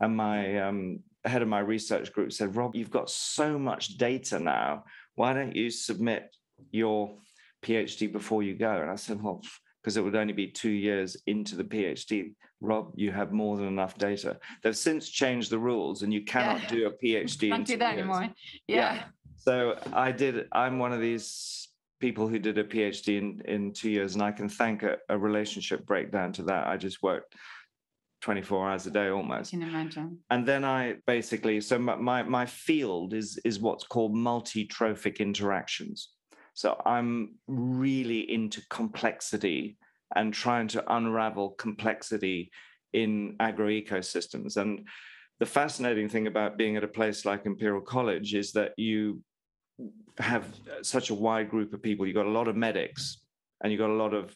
And 0.00 0.16
my 0.16 0.58
um, 0.60 1.00
head 1.24 1.42
of 1.42 1.48
my 1.48 1.60
research 1.60 2.12
group 2.12 2.32
said, 2.32 2.56
Rob, 2.56 2.74
you've 2.74 2.90
got 2.90 3.10
so 3.10 3.58
much 3.58 3.96
data 3.98 4.38
now. 4.38 4.84
Why 5.14 5.32
don't 5.32 5.54
you 5.54 5.70
submit 5.70 6.34
your 6.70 7.16
PhD 7.64 8.10
before 8.12 8.42
you 8.42 8.54
go? 8.54 8.80
And 8.80 8.90
I 8.90 8.96
said, 8.96 9.22
well, 9.22 9.42
because 9.82 9.96
it 9.96 10.02
would 10.02 10.16
only 10.16 10.32
be 10.32 10.48
two 10.48 10.70
years 10.70 11.16
into 11.26 11.56
the 11.56 11.64
PhD. 11.64 12.34
Rob, 12.60 12.92
you 12.94 13.12
have 13.12 13.32
more 13.32 13.56
than 13.56 13.66
enough 13.66 13.98
data. 13.98 14.38
They've 14.62 14.76
since 14.76 15.08
changed 15.08 15.50
the 15.50 15.58
rules, 15.58 16.02
and 16.02 16.12
you 16.12 16.24
cannot 16.24 16.62
yeah. 16.62 16.68
do 16.68 16.86
a 16.86 17.04
PhD. 17.04 17.48
Can't 17.50 17.66
do 17.66 17.76
that 17.76 17.94
years. 17.94 17.98
anymore. 17.98 18.30
Yeah. 18.66 18.94
yeah. 18.94 19.02
So 19.36 19.78
I 19.92 20.12
did. 20.12 20.46
I'm 20.52 20.78
one 20.78 20.94
of 20.94 21.00
these 21.00 21.68
people 22.00 22.26
who 22.26 22.38
did 22.38 22.56
a 22.56 22.64
PhD 22.64 23.18
in 23.18 23.42
in 23.44 23.72
two 23.72 23.90
years, 23.90 24.14
and 24.14 24.22
I 24.22 24.32
can 24.32 24.48
thank 24.48 24.82
a, 24.82 24.96
a 25.10 25.18
relationship 25.18 25.84
breakdown 25.84 26.32
to 26.34 26.42
that. 26.44 26.66
I 26.66 26.78
just 26.78 27.02
worked 27.02 27.34
24 28.24 28.70
hours 28.70 28.86
a 28.86 28.90
day 28.90 29.08
almost. 29.08 29.52
I 29.52 29.58
can 29.58 29.68
imagine. 29.68 30.18
And 30.30 30.48
then 30.48 30.64
I 30.64 30.94
basically, 31.06 31.60
so 31.60 31.78
my, 31.78 32.22
my 32.22 32.46
field 32.46 33.12
is, 33.12 33.38
is 33.44 33.60
what's 33.60 33.84
called 33.84 34.14
multi-trophic 34.14 35.20
interactions. 35.20 36.08
So 36.54 36.80
I'm 36.86 37.34
really 37.46 38.32
into 38.32 38.62
complexity 38.70 39.76
and 40.16 40.32
trying 40.32 40.68
to 40.68 40.94
unravel 40.94 41.50
complexity 41.50 42.50
in 42.94 43.36
agroecosystems. 43.40 44.56
And 44.56 44.88
the 45.38 45.46
fascinating 45.46 46.08
thing 46.08 46.26
about 46.26 46.56
being 46.56 46.76
at 46.78 46.84
a 46.84 46.88
place 46.88 47.26
like 47.26 47.44
Imperial 47.44 47.82
College 47.82 48.34
is 48.34 48.52
that 48.52 48.72
you 48.78 49.20
have 50.16 50.46
such 50.80 51.10
a 51.10 51.14
wide 51.14 51.50
group 51.50 51.74
of 51.74 51.82
people. 51.82 52.06
You've 52.06 52.16
got 52.16 52.24
a 52.24 52.30
lot 52.30 52.48
of 52.48 52.56
medics 52.56 53.20
and 53.62 53.70
you've 53.70 53.80
got 53.80 53.90
a 53.90 54.02
lot 54.04 54.14
of 54.14 54.34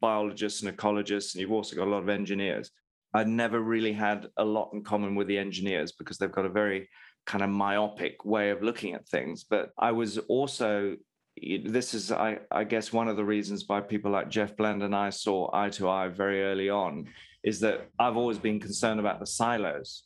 biologists 0.00 0.62
and 0.62 0.76
ecologists, 0.76 1.34
and 1.34 1.40
you've 1.40 1.52
also 1.52 1.74
got 1.74 1.88
a 1.88 1.90
lot 1.90 2.02
of 2.02 2.08
engineers. 2.08 2.70
I'd 3.14 3.28
never 3.28 3.60
really 3.60 3.92
had 3.92 4.26
a 4.36 4.44
lot 4.44 4.70
in 4.72 4.82
common 4.82 5.14
with 5.14 5.28
the 5.28 5.38
engineers 5.38 5.92
because 5.92 6.18
they've 6.18 6.32
got 6.32 6.46
a 6.46 6.50
very 6.50 6.88
kind 7.26 7.44
of 7.44 7.50
myopic 7.50 8.24
way 8.24 8.50
of 8.50 8.62
looking 8.62 8.94
at 8.94 9.08
things. 9.08 9.44
But 9.44 9.70
I 9.78 9.92
was 9.92 10.18
also, 10.18 10.96
this 11.36 11.94
is, 11.94 12.10
I, 12.10 12.40
I 12.50 12.64
guess, 12.64 12.92
one 12.92 13.06
of 13.06 13.16
the 13.16 13.24
reasons 13.24 13.64
why 13.66 13.80
people 13.80 14.10
like 14.10 14.30
Jeff 14.30 14.56
Bland 14.56 14.82
and 14.82 14.94
I 14.94 15.10
saw 15.10 15.48
eye 15.54 15.70
to 15.70 15.88
eye 15.88 16.08
very 16.08 16.42
early 16.42 16.68
on 16.68 17.08
is 17.44 17.60
that 17.60 17.88
I've 17.98 18.16
always 18.16 18.38
been 18.38 18.58
concerned 18.58 18.98
about 18.98 19.20
the 19.20 19.26
silos. 19.26 20.04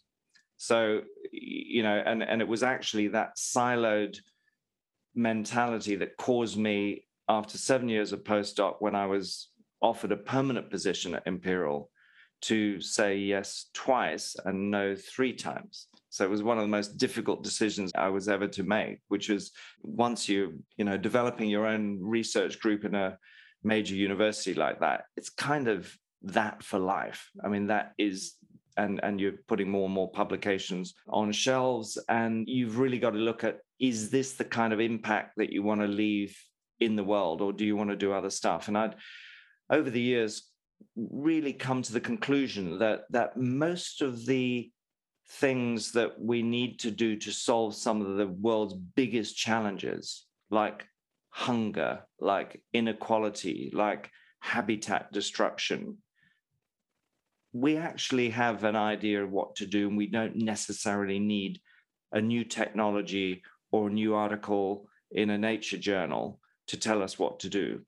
So, 0.59 1.01
you 1.33 1.83
know, 1.83 2.03
and, 2.05 2.23
and 2.23 2.43
it 2.43 2.49
was 2.49 2.63
actually 2.63 3.09
that 3.09 3.37
siloed 3.37 4.19
mentality 5.15 5.97
that 5.97 6.17
caused 6.19 6.59
me 6.59 7.07
after 7.29 7.57
seven 7.57 7.89
years 7.89 8.13
of 8.13 8.25
postdoc 8.25 8.77
when 8.81 8.95
I 8.95 9.07
was 9.07 9.49
offered 9.81 10.13
a 10.13 10.17
permanent 10.17 10.71
position 10.71 11.15
at 11.15 11.27
Imperial 11.27 11.91
to 12.43 12.81
say 12.81 13.17
yes 13.17 13.67
twice 13.75 14.37
and 14.45 14.71
no 14.71 14.95
three 14.95 15.33
times. 15.33 15.89
So 16.11 16.25
it 16.25 16.31
was 16.31 16.43
one 16.43 16.59
of 16.59 16.63
the 16.63 16.69
most 16.69 16.97
difficult 16.97 17.45
decisions 17.45 17.93
I 17.95 18.09
was 18.09 18.29
ever 18.29 18.49
to 18.49 18.63
make, 18.63 19.01
which 19.09 19.29
was 19.29 19.53
once 19.83 20.29
you, 20.29 20.63
you 20.77 20.85
know, 20.85 20.97
developing 20.97 21.51
your 21.51 21.67
own 21.67 21.99
research 22.01 22.61
group 22.61 22.85
in 22.85 22.95
a 22.95 23.19
major 23.63 23.95
university 23.95 24.55
like 24.55 24.81
that, 24.81 25.05
it's 25.17 25.31
kind 25.31 25.69
of 25.69 25.93
that 26.23 26.63
for 26.63 26.79
life. 26.79 27.31
I 27.45 27.49
mean, 27.49 27.67
that 27.69 27.93
is 27.99 28.35
and 28.79 29.01
and 29.03 29.21
you're 29.21 29.33
putting 29.49 29.69
more 29.69 29.85
and 29.85 29.95
more 29.95 30.11
publications 30.11 30.95
on 31.09 31.33
shelves 31.33 31.99
and 32.09 32.49
you've 32.49 32.79
really 32.79 32.99
got 32.99 33.11
to 33.11 33.19
look 33.19 33.45
at 33.45 33.59
is 33.79 34.09
this 34.09 34.35
the 34.35 34.45
kind 34.45 34.73
of 34.73 34.81
impact 34.81 35.33
that 35.37 35.53
you 35.53 35.63
want 35.63 35.81
to 35.81 35.87
leave 35.87 36.39
in 36.81 36.97
the 36.97 37.05
world 37.05 37.43
or 37.43 37.53
do 37.53 37.67
you 37.67 37.77
want 37.77 37.91
to 37.91 37.97
do 37.97 38.13
other 38.13 38.31
stuff 38.31 38.69
and 38.69 38.79
i'd 38.79 38.95
over 39.71 39.91
the 39.91 40.01
years 40.01 40.49
really 40.97 41.53
come 41.53 41.83
to 41.83 41.93
the 41.93 42.01
conclusion 42.01 42.79
that 42.79 43.03
that 43.11 43.37
most 43.37 44.03
of 44.03 44.27
the 44.27 44.71
things 45.31 45.93
that 45.93 46.19
we 46.21 46.43
need 46.43 46.79
to 46.81 46.91
do 46.91 47.17
to 47.17 47.31
solve 47.31 47.75
some 47.75 48.01
of 48.01 48.17
the 48.17 48.27
world's 48.27 48.75
biggest 48.75 49.37
challenges 49.37 50.27
like 50.51 50.87
hunger 51.29 52.01
like 52.19 52.63
inequality 52.73 53.71
like 53.75 54.11
habitat 54.41 55.13
destruction 55.13 55.99
we 57.53 57.77
actually 57.77 58.31
have 58.31 58.65
an 58.65 58.77
idea 58.77 59.23
of 59.23 59.31
what 59.31 59.57
to 59.57 59.67
do, 59.67 59.89
and 59.89 59.97
we 59.97 60.07
don't 60.07 60.37
necessarily 60.37 61.19
need 61.19 61.61
a 62.13 62.21
new 62.21 62.45
technology 62.45 63.43
or 63.73 63.89
a 63.89 63.93
new 63.93 64.15
article 64.15 64.89
in 65.11 65.31
a 65.31 65.39
nature 65.39 65.79
journal 65.79 66.41
to 66.69 66.77
tell 66.77 67.03
us 67.03 67.19
what 67.19 67.41
to 67.41 67.49
do. 67.49 67.81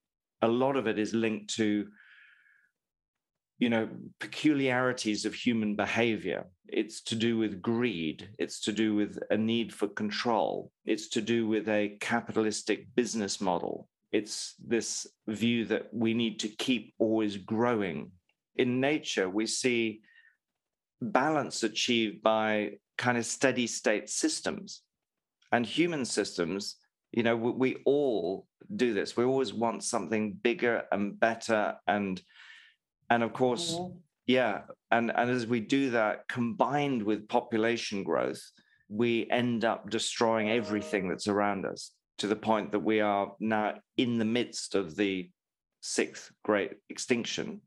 A 0.43 0.49
lot 0.49 0.77
of 0.77 0.87
it 0.87 0.99
is 0.99 1.15
linked 1.15 1.55
to 1.57 1.89
you 3.61 3.69
know 3.69 3.89
peculiarities 4.19 5.25
of 5.25 5.35
human 5.35 5.77
behavior 5.77 6.45
it's 6.67 7.01
to 7.03 7.15
do 7.15 7.39
with 7.39 7.63
greed 7.63 8.29
it's 8.39 8.61
to 8.61 8.73
do 8.73 8.95
with 8.95 9.19
a 9.31 9.37
need 9.37 9.73
for 9.73 9.87
control 9.87 10.73
it's 10.85 11.09
to 11.09 11.21
do 11.21 11.47
with 11.47 11.69
a 11.69 11.97
capitalistic 12.01 12.87
business 12.97 13.41
model 13.41 13.89
it's 14.13 14.55
this 14.67 15.07
view 15.29 15.65
that 15.67 15.87
we 15.93 16.15
need 16.15 16.41
to 16.41 16.49
keep 16.49 16.95
always 16.99 17.37
growing 17.37 18.11
in 18.61 18.81
nature, 18.81 19.29
we 19.29 19.47
see 19.47 20.03
balance 21.01 21.63
achieved 21.63 22.23
by 22.23 22.73
kind 22.99 23.17
of 23.17 23.25
steady 23.25 23.67
state 23.67 24.11
systems. 24.11 24.83
And 25.53 25.65
human 25.65 26.05
systems, 26.05 26.77
you 27.11 27.23
know, 27.23 27.37
we, 27.37 27.51
we 27.53 27.77
all 27.87 28.47
do 28.77 28.93
this. 28.93 29.17
We 29.17 29.25
always 29.25 29.55
want 29.55 29.83
something 29.83 30.33
bigger 30.33 30.85
and 30.93 31.19
better. 31.19 31.77
And 31.87 32.21
and 33.11 33.23
of 33.23 33.33
course, 33.33 33.75
mm-hmm. 33.75 33.99
yeah. 34.27 34.63
And, 34.91 35.13
and 35.15 35.31
as 35.31 35.47
we 35.47 35.61
do 35.61 35.91
that, 35.91 36.29
combined 36.29 37.03
with 37.03 37.29
population 37.29 38.03
growth, 38.03 38.43
we 38.89 39.29
end 39.31 39.65
up 39.65 39.91
destroying 39.91 40.51
everything 40.51 41.09
that's 41.09 41.29
around 41.29 41.67
us 41.67 41.93
to 42.19 42.27
the 42.27 42.37
point 42.37 42.73
that 42.73 42.81
we 42.81 43.01
are 43.01 43.33
now 43.41 43.75
in 43.97 44.19
the 44.19 44.25
midst 44.25 44.75
of 44.75 44.97
the 44.97 45.31
sixth 45.81 46.31
great 46.45 46.73
extinction 46.89 47.61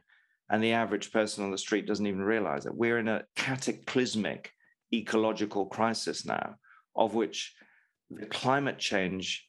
and 0.50 0.64
the 0.64 0.74
average 0.74 1.12
person 1.12 1.44
on 1.44 1.52
the 1.52 1.58
street 1.58 1.88
doesn't 1.88 2.06
even 2.06 2.22
realize 2.22 2.66
it. 2.66 2.76
We're 2.76 3.00
in 3.00 3.08
a 3.08 3.24
cataclysmic 3.36 4.52
ecological 4.94 5.66
crisis 5.66 6.26
now, 6.26 6.56
of 6.96 7.16
which 7.16 7.56
the 8.12 8.26
climate 8.28 8.78
change 8.78 9.48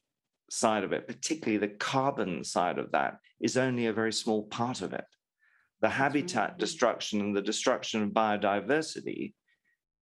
side 0.49 0.83
of 0.83 0.93
it, 0.93 1.07
particularly 1.07 1.57
the 1.57 1.75
carbon 1.75 2.43
side 2.43 2.79
of 2.79 2.91
that, 2.91 3.19
is 3.39 3.57
only 3.57 3.85
a 3.85 3.93
very 3.93 4.13
small 4.13 4.43
part 4.43 4.81
of 4.81 4.93
it. 4.93 5.05
The 5.81 5.87
mm-hmm. 5.87 5.97
habitat 5.97 6.57
destruction 6.57 7.21
and 7.21 7.35
the 7.35 7.41
destruction 7.41 8.03
of 8.03 8.09
biodiversity 8.09 9.33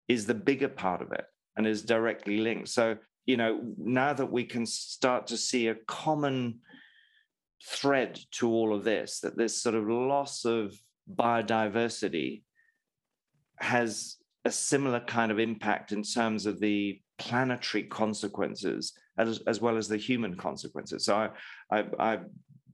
is 0.09 0.27
the 0.27 0.35
bigger 0.35 0.69
part 0.69 1.03
of 1.03 1.13
it 1.13 1.25
and 1.57 1.67
is 1.67 1.83
directly 1.83 2.39
linked. 2.39 2.69
So, 2.69 2.97
you 3.27 3.37
know, 3.37 3.61
now 3.79 4.13
that 4.13 4.31
we 4.31 4.45
can 4.45 4.67
start 4.67 5.29
to 5.29 5.37
see 5.37 5.69
a 5.69 5.77
common 5.87 6.61
thread 7.65 8.19
to 8.33 8.49
all 8.49 8.75
of 8.75 8.85
this 8.85 9.21
that 9.21 9.37
this 9.37 9.63
sort 9.63 9.77
of 9.77 9.89
loss 9.89 10.45
of 10.45 10.75
biodiversity 11.13 12.43
has 13.61 14.17
a 14.45 14.51
similar 14.51 15.01
kind 15.01 15.31
of 15.31 15.39
impact 15.39 15.93
in 15.93 16.03
terms 16.03 16.47
of 16.47 16.59
the 16.59 17.01
planetary 17.19 17.85
consequences 17.85 18.93
as, 19.19 19.41
as 19.47 19.61
well 19.61 19.77
as 19.77 19.87
the 19.87 19.97
human 19.97 20.35
consequences. 20.35 21.05
So 21.05 21.17
I, 21.17 21.31
I, 21.71 21.85
I 21.99 22.19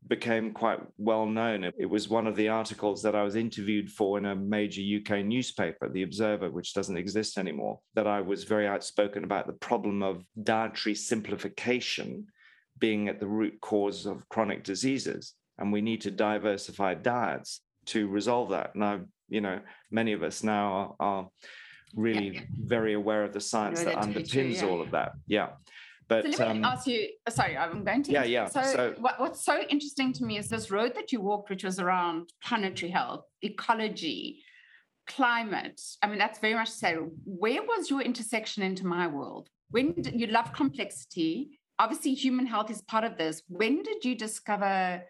became 0.08 0.52
quite 0.52 0.80
well 0.96 1.26
known. 1.26 1.64
It 1.64 1.88
was 1.88 2.08
one 2.08 2.26
of 2.26 2.36
the 2.36 2.48
articles 2.48 3.02
that 3.02 3.14
I 3.14 3.22
was 3.22 3.36
interviewed 3.36 3.90
for 3.90 4.18
in 4.18 4.26
a 4.26 4.34
major 4.34 4.82
UK 4.82 5.24
newspaper, 5.24 5.88
The 5.88 6.02
Observer, 6.02 6.50
which 6.50 6.74
doesn't 6.74 6.96
exist 6.96 7.38
anymore, 7.38 7.80
that 7.94 8.06
I 8.06 8.20
was 8.20 8.44
very 8.44 8.66
outspoken 8.66 9.24
about 9.24 9.46
the 9.46 9.52
problem 9.52 10.02
of 10.02 10.24
dietary 10.42 10.94
simplification 10.94 12.26
being 12.78 13.08
at 13.08 13.20
the 13.20 13.26
root 13.26 13.60
cause 13.60 14.06
of 14.06 14.28
chronic 14.28 14.64
diseases. 14.64 15.34
And 15.58 15.72
we 15.72 15.80
need 15.80 16.00
to 16.02 16.10
diversify 16.10 16.94
diets 16.94 17.60
to 17.86 18.08
resolve 18.08 18.50
that. 18.50 18.76
Now, 18.76 19.00
you 19.28 19.40
know, 19.40 19.60
many 19.90 20.12
of 20.12 20.22
us 20.22 20.42
now 20.42 20.72
are, 20.72 20.94
are 21.00 21.28
really 21.94 22.28
yeah, 22.28 22.40
yeah. 22.40 22.46
very 22.64 22.94
aware 22.94 23.24
of 23.24 23.32
the 23.32 23.40
science 23.40 23.82
that 23.82 23.96
underpins 23.96 24.30
true, 24.30 24.42
yeah. 24.42 24.64
all 24.66 24.80
of 24.80 24.92
that. 24.92 25.12
Yeah. 25.26 25.48
But 26.08 26.24
so 26.32 26.44
let 26.44 26.56
me 26.56 26.62
um, 26.62 26.64
ask 26.64 26.86
you, 26.86 27.08
uh, 27.26 27.30
sorry, 27.30 27.56
I'm 27.56 27.84
going 27.84 28.02
to. 28.04 28.12
Yeah, 28.12 28.24
yeah. 28.24 28.46
So, 28.46 28.62
so 28.62 28.94
what, 28.98 29.20
what's 29.20 29.44
so 29.44 29.60
interesting 29.68 30.12
to 30.14 30.24
me 30.24 30.38
is 30.38 30.48
this 30.48 30.70
road 30.70 30.94
that 30.94 31.12
you 31.12 31.20
walked, 31.20 31.50
which 31.50 31.64
was 31.64 31.78
around 31.78 32.32
planetary 32.42 32.90
health, 32.90 33.24
ecology, 33.42 34.42
climate. 35.06 35.80
I 36.02 36.06
mean, 36.06 36.18
that's 36.18 36.38
very 36.38 36.54
much 36.54 36.70
so. 36.70 37.10
Where 37.24 37.62
was 37.62 37.90
your 37.90 38.00
intersection 38.00 38.62
into 38.62 38.86
my 38.86 39.06
world? 39.06 39.48
When 39.70 39.92
did, 39.92 40.18
you 40.18 40.28
love 40.28 40.52
complexity, 40.54 41.58
obviously 41.78 42.14
human 42.14 42.46
health 42.46 42.70
is 42.70 42.82
part 42.82 43.04
of 43.04 43.16
this. 43.16 43.42
When 43.48 43.82
did 43.82 44.04
you 44.04 44.14
discover 44.14 45.02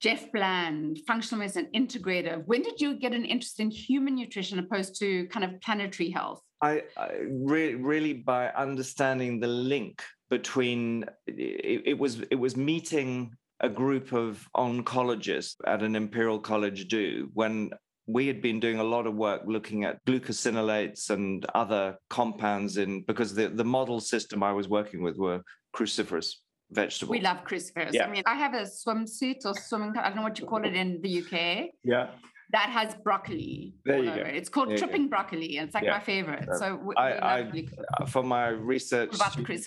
Jeff 0.00 0.30
Bland, 0.32 1.00
functional 1.06 1.40
medicine 1.40 1.68
integrative? 1.74 2.44
When 2.46 2.62
did 2.62 2.80
you 2.80 2.98
get 2.98 3.12
an 3.12 3.24
interest 3.24 3.60
in 3.60 3.70
human 3.70 4.16
nutrition 4.16 4.58
opposed 4.58 4.98
to 5.00 5.26
kind 5.28 5.44
of 5.44 5.60
planetary 5.60 6.10
health? 6.10 6.40
I, 6.60 6.82
I 6.96 7.10
really, 7.30 7.74
really 7.74 8.12
by 8.12 8.48
understanding 8.48 9.40
the 9.40 9.48
link 9.48 10.02
between 10.30 11.04
it, 11.26 11.82
it 11.86 11.98
was 11.98 12.20
it 12.30 12.36
was 12.36 12.56
meeting 12.56 13.34
a 13.60 13.68
group 13.68 14.12
of 14.12 14.46
oncologists 14.56 15.56
at 15.66 15.82
an 15.82 15.94
Imperial 15.96 16.38
College 16.38 16.88
do 16.88 17.30
when 17.34 17.70
we 18.06 18.26
had 18.26 18.42
been 18.42 18.60
doing 18.60 18.78
a 18.78 18.84
lot 18.84 19.06
of 19.06 19.14
work 19.14 19.42
looking 19.46 19.84
at 19.84 20.04
glucosinolates 20.04 21.10
and 21.10 21.46
other 21.54 21.96
compounds 22.10 22.76
in 22.76 23.02
because 23.02 23.34
the, 23.34 23.48
the 23.48 23.64
model 23.64 24.00
system 24.00 24.42
I 24.42 24.52
was 24.52 24.68
working 24.68 25.02
with 25.02 25.16
were 25.16 25.40
cruciferous 25.74 26.34
vegetables. 26.74 27.10
We 27.10 27.20
love 27.20 27.38
cruciferous. 27.44 27.92
Yeah. 27.92 28.06
I 28.06 28.10
mean, 28.10 28.22
I 28.26 28.34
have 28.34 28.54
a 28.54 28.62
swimsuit 28.62 29.44
or 29.46 29.54
swimming, 29.54 29.96
I 29.96 30.08
don't 30.08 30.16
know 30.16 30.22
what 30.22 30.38
you 30.38 30.46
call 30.46 30.64
it 30.64 30.74
in 30.74 31.00
the 31.02 31.20
UK. 31.20 31.70
Yeah. 31.82 32.08
That 32.52 32.68
has 32.68 32.94
broccoli. 33.02 33.74
There 33.84 33.98
you 33.98 34.10
go. 34.10 34.16
It. 34.16 34.36
It's 34.36 34.48
called 34.48 34.68
there 34.68 34.76
tripping 34.76 35.08
broccoli. 35.08 35.56
It's 35.56 35.74
like 35.74 35.84
yeah. 35.84 35.92
my 35.92 36.00
favorite. 36.00 36.48
So 36.56 36.76
we, 36.76 36.94
I, 36.96 37.42
we 37.52 37.68
I 37.68 38.02
uh, 38.02 38.06
for 38.06 38.22
my 38.22 38.48
research, 38.48 39.16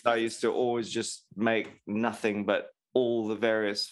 I 0.06 0.16
used 0.16 0.42
to 0.42 0.54
always 0.54 0.90
just 0.90 1.26
make 1.36 1.70
nothing 1.86 2.46
but 2.46 2.70
all 2.94 3.28
the 3.28 3.36
various 3.36 3.92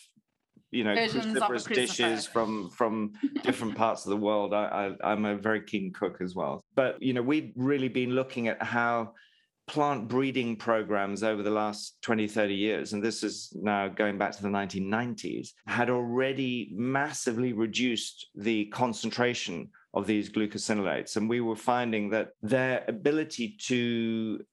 you 0.71 0.83
know 0.83 0.95
cruciferous 0.95 1.67
dishes 1.67 2.25
from 2.25 2.69
from 2.69 3.13
different 3.43 3.75
parts 3.83 4.05
of 4.05 4.09
the 4.09 4.17
world 4.17 4.53
I, 4.53 4.65
I 5.01 5.11
i'm 5.11 5.25
a 5.25 5.35
very 5.35 5.61
keen 5.61 5.93
cook 5.93 6.17
as 6.21 6.35
well 6.35 6.61
but 6.75 7.01
you 7.01 7.13
know 7.13 7.21
we've 7.21 7.51
really 7.55 7.87
been 7.87 8.11
looking 8.11 8.47
at 8.47 8.61
how 8.61 9.13
plant 9.67 10.07
breeding 10.07 10.55
programs 10.55 11.23
over 11.23 11.41
the 11.41 11.49
last 11.49 11.97
20 12.01 12.27
30 12.27 12.53
years 12.53 12.93
and 12.93 13.03
this 13.03 13.23
is 13.23 13.51
now 13.59 13.87
going 13.87 14.17
back 14.17 14.31
to 14.31 14.43
the 14.43 14.47
1990s 14.47 15.49
had 15.65 15.89
already 15.89 16.71
massively 16.73 17.51
reduced 17.51 18.27
the 18.35 18.65
concentration 18.65 19.69
of 19.95 20.05
these 20.05 20.29
glucosinolates. 20.29 21.15
And 21.15 21.29
we 21.29 21.39
were 21.39 21.55
finding 21.55 22.09
that 22.09 22.31
their 22.43 22.83
ability 22.87 23.55
to 23.67 24.43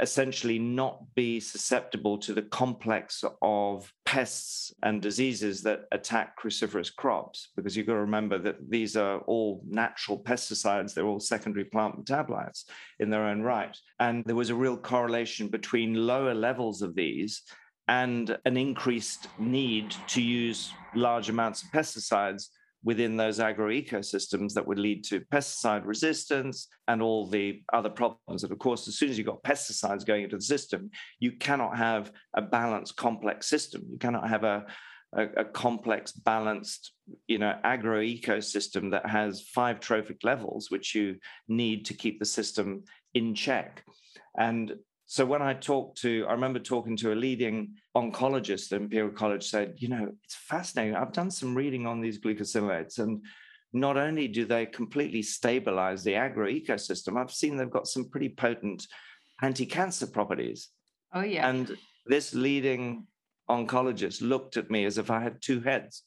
essentially 0.00 0.58
not 0.58 1.02
be 1.14 1.40
susceptible 1.40 2.18
to 2.18 2.32
the 2.32 2.42
complex 2.42 3.24
of 3.42 3.92
pests 4.04 4.72
and 4.82 5.02
diseases 5.02 5.62
that 5.62 5.82
attack 5.92 6.38
cruciferous 6.38 6.94
crops, 6.94 7.48
because 7.56 7.76
you've 7.76 7.86
got 7.86 7.94
to 7.94 8.00
remember 8.00 8.38
that 8.38 8.56
these 8.70 8.96
are 8.96 9.18
all 9.20 9.62
natural 9.68 10.18
pesticides, 10.18 10.94
they're 10.94 11.06
all 11.06 11.20
secondary 11.20 11.64
plant 11.64 12.04
metabolites 12.04 12.64
in 13.00 13.10
their 13.10 13.24
own 13.24 13.42
right. 13.42 13.76
And 14.00 14.24
there 14.24 14.36
was 14.36 14.50
a 14.50 14.54
real 14.54 14.76
correlation 14.76 15.48
between 15.48 16.06
lower 16.06 16.34
levels 16.34 16.82
of 16.82 16.94
these 16.94 17.42
and 17.88 18.36
an 18.44 18.56
increased 18.56 19.28
need 19.38 19.94
to 20.08 20.22
use 20.22 20.72
large 20.94 21.28
amounts 21.28 21.62
of 21.62 21.70
pesticides 21.70 22.48
within 22.84 23.16
those 23.16 23.38
agroecosystems 23.38 24.54
that 24.54 24.66
would 24.66 24.78
lead 24.78 25.04
to 25.04 25.20
pesticide 25.32 25.84
resistance 25.84 26.68
and 26.86 27.02
all 27.02 27.26
the 27.26 27.62
other 27.72 27.90
problems. 27.90 28.44
And 28.44 28.52
of 28.52 28.58
course, 28.58 28.86
as 28.88 28.96
soon 28.96 29.10
as 29.10 29.18
you've 29.18 29.26
got 29.26 29.42
pesticides 29.42 30.06
going 30.06 30.24
into 30.24 30.36
the 30.36 30.42
system, 30.42 30.90
you 31.18 31.32
cannot 31.32 31.76
have 31.76 32.12
a 32.34 32.42
balanced, 32.42 32.96
complex 32.96 33.48
system. 33.48 33.82
You 33.90 33.98
cannot 33.98 34.28
have 34.28 34.44
a 34.44 34.66
a, 35.14 35.22
a 35.38 35.44
complex, 35.44 36.12
balanced, 36.12 36.92
you 37.26 37.38
know, 37.38 37.54
agro 37.64 38.00
ecosystem 38.00 38.90
that 38.90 39.06
has 39.06 39.40
five 39.40 39.80
trophic 39.80 40.18
levels, 40.22 40.70
which 40.70 40.94
you 40.94 41.16
need 41.48 41.86
to 41.86 41.94
keep 41.94 42.18
the 42.18 42.26
system 42.26 42.84
in 43.14 43.34
check. 43.34 43.84
And 44.38 44.74
so 45.10 45.24
when 45.24 45.40
I 45.40 45.54
talked 45.54 46.02
to, 46.02 46.26
I 46.28 46.32
remember 46.32 46.58
talking 46.58 46.94
to 46.98 47.14
a 47.14 47.16
leading 47.16 47.76
oncologist 47.96 48.72
at 48.72 48.82
Imperial 48.82 49.10
College, 49.10 49.48
said, 49.48 49.72
you 49.78 49.88
know, 49.88 50.12
it's 50.22 50.34
fascinating. 50.34 50.94
I've 50.94 51.14
done 51.14 51.30
some 51.30 51.54
reading 51.54 51.86
on 51.86 52.02
these 52.02 52.20
glucosinolates, 52.20 52.98
and 52.98 53.24
not 53.72 53.96
only 53.96 54.28
do 54.28 54.44
they 54.44 54.66
completely 54.66 55.22
stabilize 55.22 56.04
the 56.04 56.14
agro 56.14 56.46
ecosystem, 56.46 57.16
I've 57.16 57.30
seen 57.30 57.56
they've 57.56 57.70
got 57.70 57.86
some 57.86 58.10
pretty 58.10 58.28
potent 58.28 58.86
anti-cancer 59.40 60.08
properties. 60.08 60.68
Oh 61.14 61.22
yeah. 61.22 61.48
And 61.48 61.74
this 62.04 62.34
leading 62.34 63.06
oncologist 63.48 64.20
looked 64.20 64.58
at 64.58 64.70
me 64.70 64.84
as 64.84 64.98
if 64.98 65.10
I 65.10 65.22
had 65.22 65.40
two 65.40 65.62
heads 65.62 66.02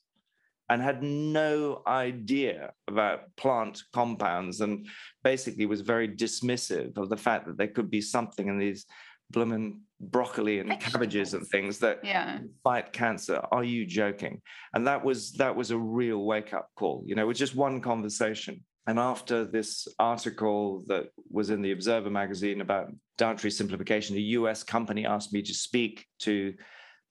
and 0.71 0.81
had 0.81 1.03
no 1.03 1.81
idea 1.85 2.71
about 2.87 3.35
plant 3.35 3.83
compounds 3.91 4.61
and 4.61 4.87
basically 5.21 5.65
was 5.65 5.81
very 5.81 6.07
dismissive 6.07 6.97
of 6.97 7.09
the 7.09 7.17
fact 7.17 7.45
that 7.45 7.57
there 7.57 7.67
could 7.67 7.91
be 7.91 7.99
something 7.99 8.47
in 8.47 8.57
these 8.57 8.85
blooming 9.31 9.81
broccoli 9.99 10.59
and 10.59 10.79
cabbages 10.79 11.33
and 11.33 11.45
things 11.47 11.77
that 11.79 11.99
yeah. 12.03 12.39
fight 12.63 12.93
cancer. 12.93 13.41
Are 13.51 13.65
you 13.65 13.85
joking? 13.85 14.41
And 14.73 14.87
that 14.87 15.03
was 15.03 15.33
that 15.33 15.53
was 15.53 15.71
a 15.71 15.77
real 15.77 16.23
wake 16.23 16.53
up 16.53 16.69
call 16.77 17.03
you 17.05 17.15
know 17.15 17.23
it 17.23 17.27
was 17.27 17.37
just 17.37 17.55
one 17.55 17.81
conversation. 17.81 18.63
And 18.87 18.97
after 18.97 19.43
this 19.45 19.87
article 19.99 20.83
that 20.87 21.09
was 21.29 21.49
in 21.49 21.61
the 21.61 21.73
observer 21.73 22.09
magazine 22.09 22.61
about 22.61 22.91
dietary 23.17 23.51
simplification 23.51 24.15
the 24.15 24.23
us 24.23 24.63
company 24.63 25.05
asked 25.05 25.33
me 25.33 25.41
to 25.41 25.53
speak 25.53 26.05
to 26.19 26.53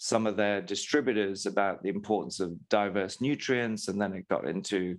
some 0.03 0.27
of 0.27 0.35
their 0.35 0.63
distributors 0.63 1.45
about 1.45 1.83
the 1.83 1.91
importance 1.91 2.41
of 2.41 2.69
diverse 2.71 3.21
nutrients 3.21 3.89
and 3.89 4.01
then 4.01 4.15
it 4.15 4.27
got 4.29 4.49
into 4.49 4.97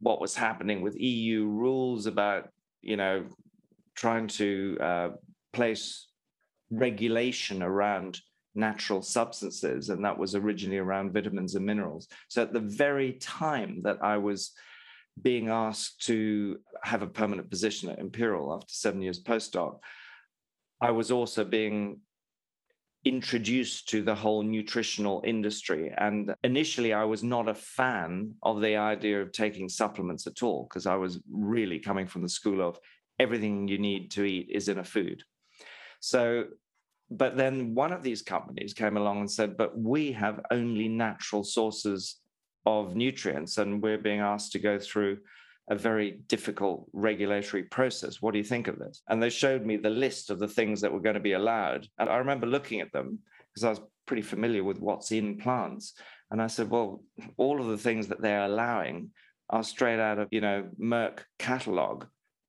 what 0.00 0.20
was 0.20 0.36
happening 0.36 0.82
with 0.82 1.00
eu 1.00 1.46
rules 1.46 2.04
about 2.04 2.50
you 2.82 2.96
know 2.96 3.24
trying 3.96 4.26
to 4.26 4.76
uh, 4.80 5.08
place 5.54 6.08
regulation 6.70 7.62
around 7.62 8.20
natural 8.54 9.00
substances 9.00 9.88
and 9.88 10.04
that 10.04 10.18
was 10.18 10.34
originally 10.34 10.78
around 10.78 11.12
vitamins 11.12 11.54
and 11.54 11.64
minerals. 11.64 12.06
So 12.28 12.42
at 12.42 12.52
the 12.52 12.60
very 12.60 13.14
time 13.14 13.80
that 13.84 13.96
i 14.02 14.18
was 14.18 14.52
being 15.22 15.48
asked 15.48 16.04
to 16.04 16.58
have 16.82 17.00
a 17.00 17.06
permanent 17.06 17.48
position 17.48 17.88
at 17.88 17.98
imperial 17.98 18.52
after 18.52 18.74
seven 18.74 19.00
years 19.00 19.22
postdoc 19.22 19.78
i 20.82 20.90
was 20.90 21.10
also 21.10 21.44
being 21.44 22.00
introduced 23.04 23.88
to 23.90 24.02
the 24.02 24.14
whole 24.14 24.42
nutritional 24.42 25.22
industry. 25.24 25.92
And 25.96 26.34
initially, 26.42 26.92
I 26.92 27.04
was 27.04 27.22
not 27.22 27.48
a 27.48 27.54
fan 27.54 28.34
of 28.42 28.60
the 28.60 28.76
idea 28.76 29.20
of 29.20 29.32
taking 29.32 29.68
supplements 29.68 30.26
at 30.26 30.42
all, 30.42 30.66
because 30.68 30.86
I 30.86 30.96
was 30.96 31.20
really 31.30 31.78
coming 31.78 32.06
from 32.06 32.22
the 32.22 32.28
school 32.28 32.66
of 32.66 32.78
everything 33.20 33.68
you 33.68 33.78
need 33.78 34.10
to 34.12 34.24
eat 34.24 34.48
is 34.50 34.68
in 34.68 34.78
a 34.78 34.84
food. 34.84 35.22
So, 36.00 36.46
but 37.10 37.36
then 37.36 37.74
one 37.74 37.92
of 37.92 38.02
these 38.02 38.22
companies 38.22 38.72
came 38.74 38.96
along 38.96 39.20
and 39.20 39.30
said, 39.30 39.56
but 39.56 39.78
we 39.78 40.12
have 40.12 40.40
only 40.50 40.88
natural 40.88 41.44
sources 41.44 42.16
of 42.66 42.96
nutrients, 42.96 43.58
and 43.58 43.82
we're 43.82 43.98
being 43.98 44.20
asked 44.20 44.52
to 44.52 44.58
go 44.58 44.78
through 44.78 45.18
a 45.68 45.74
very 45.74 46.18
difficult 46.28 46.86
regulatory 46.92 47.62
process. 47.62 48.20
What 48.20 48.32
do 48.32 48.38
you 48.38 48.44
think 48.44 48.68
of 48.68 48.78
this? 48.78 49.02
And 49.08 49.22
they 49.22 49.30
showed 49.30 49.64
me 49.64 49.76
the 49.76 49.90
list 49.90 50.30
of 50.30 50.38
the 50.38 50.48
things 50.48 50.80
that 50.80 50.92
were 50.92 51.00
going 51.00 51.14
to 51.14 51.20
be 51.20 51.32
allowed. 51.32 51.88
And 51.98 52.08
I 52.08 52.16
remember 52.16 52.46
looking 52.46 52.80
at 52.80 52.92
them 52.92 53.20
because 53.52 53.64
I 53.64 53.70
was 53.70 53.80
pretty 54.06 54.22
familiar 54.22 54.62
with 54.62 54.78
what's 54.80 55.12
in 55.12 55.38
plants. 55.38 55.94
And 56.30 56.42
I 56.42 56.48
said, 56.48 56.68
well, 56.68 57.02
all 57.36 57.60
of 57.60 57.68
the 57.68 57.78
things 57.78 58.08
that 58.08 58.20
they're 58.20 58.44
allowing 58.44 59.10
are 59.50 59.62
straight 59.62 60.00
out 60.00 60.18
of, 60.18 60.28
you 60.30 60.40
know, 60.40 60.68
Merck 60.78 61.20
catalog 61.38 62.04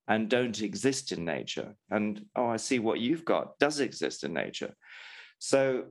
and 0.08 0.30
don't 0.30 0.62
exist 0.62 1.12
in 1.12 1.26
nature. 1.26 1.76
And 1.90 2.26
oh, 2.36 2.48
I 2.48 2.58
see 2.58 2.80
what 2.80 3.00
you've 3.00 3.26
got 3.26 3.58
does 3.60 3.80
exist 3.80 4.24
in 4.24 4.34
nature. 4.34 4.76
So 5.40 5.86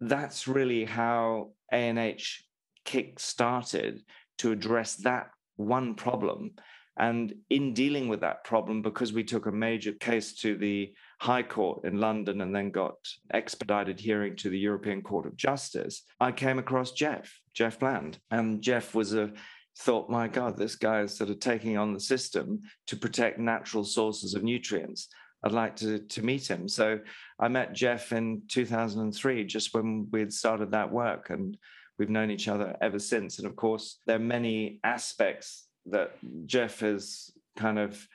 that's 0.00 0.46
really 0.46 0.84
how 0.84 1.50
ANH 1.72 2.42
kick 2.84 3.18
started 3.20 4.02
to 4.38 4.52
address 4.52 4.96
that 4.96 5.30
one 5.58 5.94
problem. 5.94 6.52
And 6.98 7.32
in 7.48 7.74
dealing 7.74 8.08
with 8.08 8.20
that 8.20 8.42
problem, 8.42 8.82
because 8.82 9.12
we 9.12 9.22
took 9.22 9.46
a 9.46 9.52
major 9.52 9.92
case 9.92 10.34
to 10.40 10.56
the 10.56 10.92
High 11.20 11.44
Court 11.44 11.84
in 11.84 12.00
London 12.00 12.40
and 12.40 12.54
then 12.54 12.70
got 12.70 12.96
expedited 13.32 14.00
hearing 14.00 14.34
to 14.36 14.50
the 14.50 14.58
European 14.58 15.02
Court 15.02 15.26
of 15.26 15.36
Justice, 15.36 16.02
I 16.18 16.32
came 16.32 16.58
across 16.58 16.90
Jeff, 16.90 17.32
Jeff 17.54 17.78
Bland. 17.78 18.18
And 18.32 18.60
Jeff 18.60 18.96
was 18.96 19.14
a 19.14 19.32
thought, 19.78 20.10
my 20.10 20.26
God, 20.26 20.56
this 20.56 20.74
guy 20.74 21.02
is 21.02 21.16
sort 21.16 21.30
of 21.30 21.38
taking 21.38 21.78
on 21.78 21.94
the 21.94 22.00
system 22.00 22.60
to 22.88 22.96
protect 22.96 23.38
natural 23.38 23.84
sources 23.84 24.34
of 24.34 24.42
nutrients. 24.42 25.08
I'd 25.44 25.52
like 25.52 25.76
to, 25.76 26.00
to 26.00 26.22
meet 26.22 26.50
him. 26.50 26.68
So 26.68 26.98
I 27.38 27.46
met 27.46 27.74
Jeff 27.74 28.10
in 28.12 28.42
2003, 28.48 29.44
just 29.44 29.72
when 29.72 30.08
we'd 30.10 30.32
started 30.32 30.72
that 30.72 30.90
work. 30.90 31.30
And 31.30 31.56
we've 31.98 32.10
known 32.10 32.30
each 32.30 32.48
other 32.48 32.76
ever 32.80 32.98
since. 32.98 33.38
And 33.38 33.46
of 33.46 33.56
course, 33.56 33.98
there 34.06 34.16
are 34.16 34.20
many 34.20 34.80
aspects 34.84 35.66
that 35.86 36.12
Jeff 36.46 36.80
has 36.80 37.30
kind 37.56 37.78
of 37.78 38.06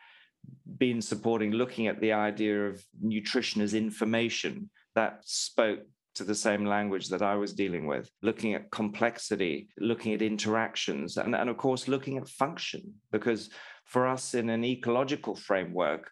been 0.77 1.01
supporting, 1.01 1.51
looking 1.51 1.87
at 1.87 1.99
the 1.99 2.13
idea 2.13 2.67
of 2.67 2.83
nutrition 3.01 3.61
as 3.61 3.73
information 3.73 4.69
that 4.95 5.19
spoke 5.23 5.79
to 6.15 6.23
the 6.23 6.35
same 6.35 6.65
language 6.65 7.09
that 7.09 7.23
I 7.23 7.35
was 7.35 7.53
dealing 7.53 7.87
with, 7.87 8.09
looking 8.21 8.53
at 8.53 8.69
complexity, 8.69 9.69
looking 9.79 10.13
at 10.13 10.21
interactions, 10.21 11.17
and, 11.17 11.35
and 11.35 11.49
of 11.49 11.57
course, 11.57 11.87
looking 11.87 12.17
at 12.17 12.29
function. 12.29 12.93
Because 13.11 13.49
for 13.85 14.07
us 14.07 14.35
in 14.35 14.49
an 14.49 14.63
ecological 14.63 15.35
framework, 15.35 16.11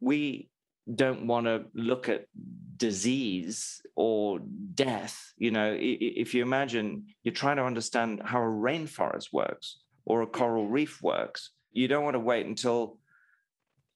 we 0.00 0.49
don't 0.92 1.26
want 1.26 1.46
to 1.46 1.64
look 1.74 2.08
at 2.08 2.26
disease 2.76 3.82
or 3.94 4.40
death. 4.74 5.32
You 5.36 5.50
know, 5.50 5.76
if 5.78 6.34
you 6.34 6.42
imagine 6.42 7.06
you're 7.22 7.34
trying 7.34 7.56
to 7.56 7.64
understand 7.64 8.22
how 8.24 8.40
a 8.40 8.46
rainforest 8.46 9.32
works 9.32 9.80
or 10.04 10.22
a 10.22 10.26
coral 10.26 10.64
mm-hmm. 10.64 10.72
reef 10.72 11.02
works, 11.02 11.50
you 11.72 11.86
don't 11.88 12.04
want 12.04 12.14
to 12.14 12.20
wait 12.20 12.46
until 12.46 12.98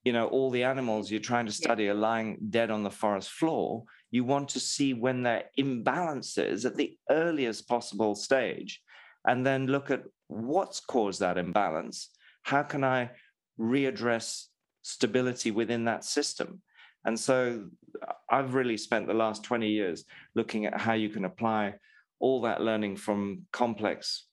you 0.04 0.12
know 0.12 0.26
all 0.28 0.50
the 0.50 0.64
animals 0.64 1.10
you're 1.10 1.18
trying 1.20 1.46
to 1.46 1.52
study 1.52 1.88
are 1.88 1.94
lying 1.94 2.38
dead 2.50 2.70
on 2.70 2.82
the 2.82 2.90
forest 2.90 3.30
floor. 3.30 3.84
You 4.10 4.22
want 4.24 4.50
to 4.50 4.60
see 4.60 4.92
when 4.92 5.22
there 5.22 5.38
are 5.38 5.64
imbalances 5.64 6.64
at 6.64 6.76
the 6.76 6.96
earliest 7.10 7.66
possible 7.66 8.14
stage 8.14 8.82
and 9.26 9.44
then 9.44 9.66
look 9.66 9.90
at 9.90 10.02
what's 10.28 10.80
caused 10.80 11.20
that 11.20 11.38
imbalance. 11.38 12.10
How 12.42 12.62
can 12.62 12.84
i 12.84 13.10
readdress 13.58 14.46
stability 14.82 15.50
within 15.50 15.84
that 15.84 16.04
system 16.04 16.60
and 17.04 17.18
so 17.18 17.66
uh, 18.02 18.12
I've 18.30 18.54
really 18.54 18.76
spent 18.76 19.06
the 19.06 19.14
last 19.14 19.42
20 19.44 19.68
years 19.68 20.04
looking 20.34 20.66
at 20.66 20.80
how 20.80 20.94
you 20.94 21.08
can 21.08 21.24
apply 21.24 21.74
all 22.20 22.42
that 22.42 22.60
learning 22.60 22.96
from 22.96 23.42
complex 23.52 24.26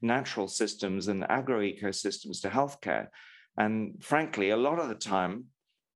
natural 0.00 0.48
systems 0.48 1.08
and 1.08 1.24
agro 1.28 1.60
ecosystems 1.60 2.40
to 2.42 2.48
healthcare. 2.48 3.08
And 3.56 4.02
frankly, 4.02 4.50
a 4.50 4.56
lot 4.56 4.78
of 4.78 4.88
the 4.88 4.94
time, 4.94 5.46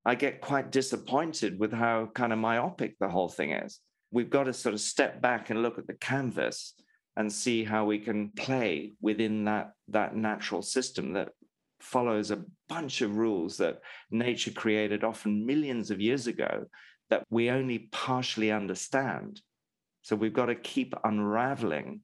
I 0.04 0.16
get 0.16 0.40
quite 0.40 0.72
disappointed 0.72 1.58
with 1.58 1.72
how 1.72 2.10
kind 2.14 2.32
of 2.32 2.38
myopic 2.38 2.98
the 2.98 3.08
whole 3.08 3.28
thing 3.28 3.52
is. 3.52 3.78
We've 4.10 4.30
got 4.30 4.44
to 4.44 4.52
sort 4.52 4.74
of 4.74 4.80
step 4.80 5.22
back 5.22 5.50
and 5.50 5.62
look 5.62 5.78
at 5.78 5.86
the 5.86 5.94
canvas 5.94 6.74
and 7.16 7.32
see 7.32 7.62
how 7.62 7.84
we 7.84 7.98
can 7.98 8.30
play 8.30 8.94
within 9.00 9.44
that, 9.44 9.72
that 9.88 10.16
natural 10.16 10.62
system 10.62 11.12
that 11.12 11.28
follows 11.82 12.30
a 12.30 12.44
bunch 12.68 13.02
of 13.02 13.16
rules 13.16 13.56
that 13.58 13.80
nature 14.10 14.50
created 14.52 15.04
often 15.04 15.46
millions 15.46 15.90
of 15.90 16.00
years 16.00 16.26
ago 16.26 16.66
that 17.10 17.24
we 17.30 17.50
only 17.50 17.90
partially 17.90 18.50
understand. 18.50 19.40
So 20.02 20.16
we've 20.16 20.32
got 20.32 20.46
to 20.46 20.54
keep 20.54 20.94
unraveling 21.04 22.00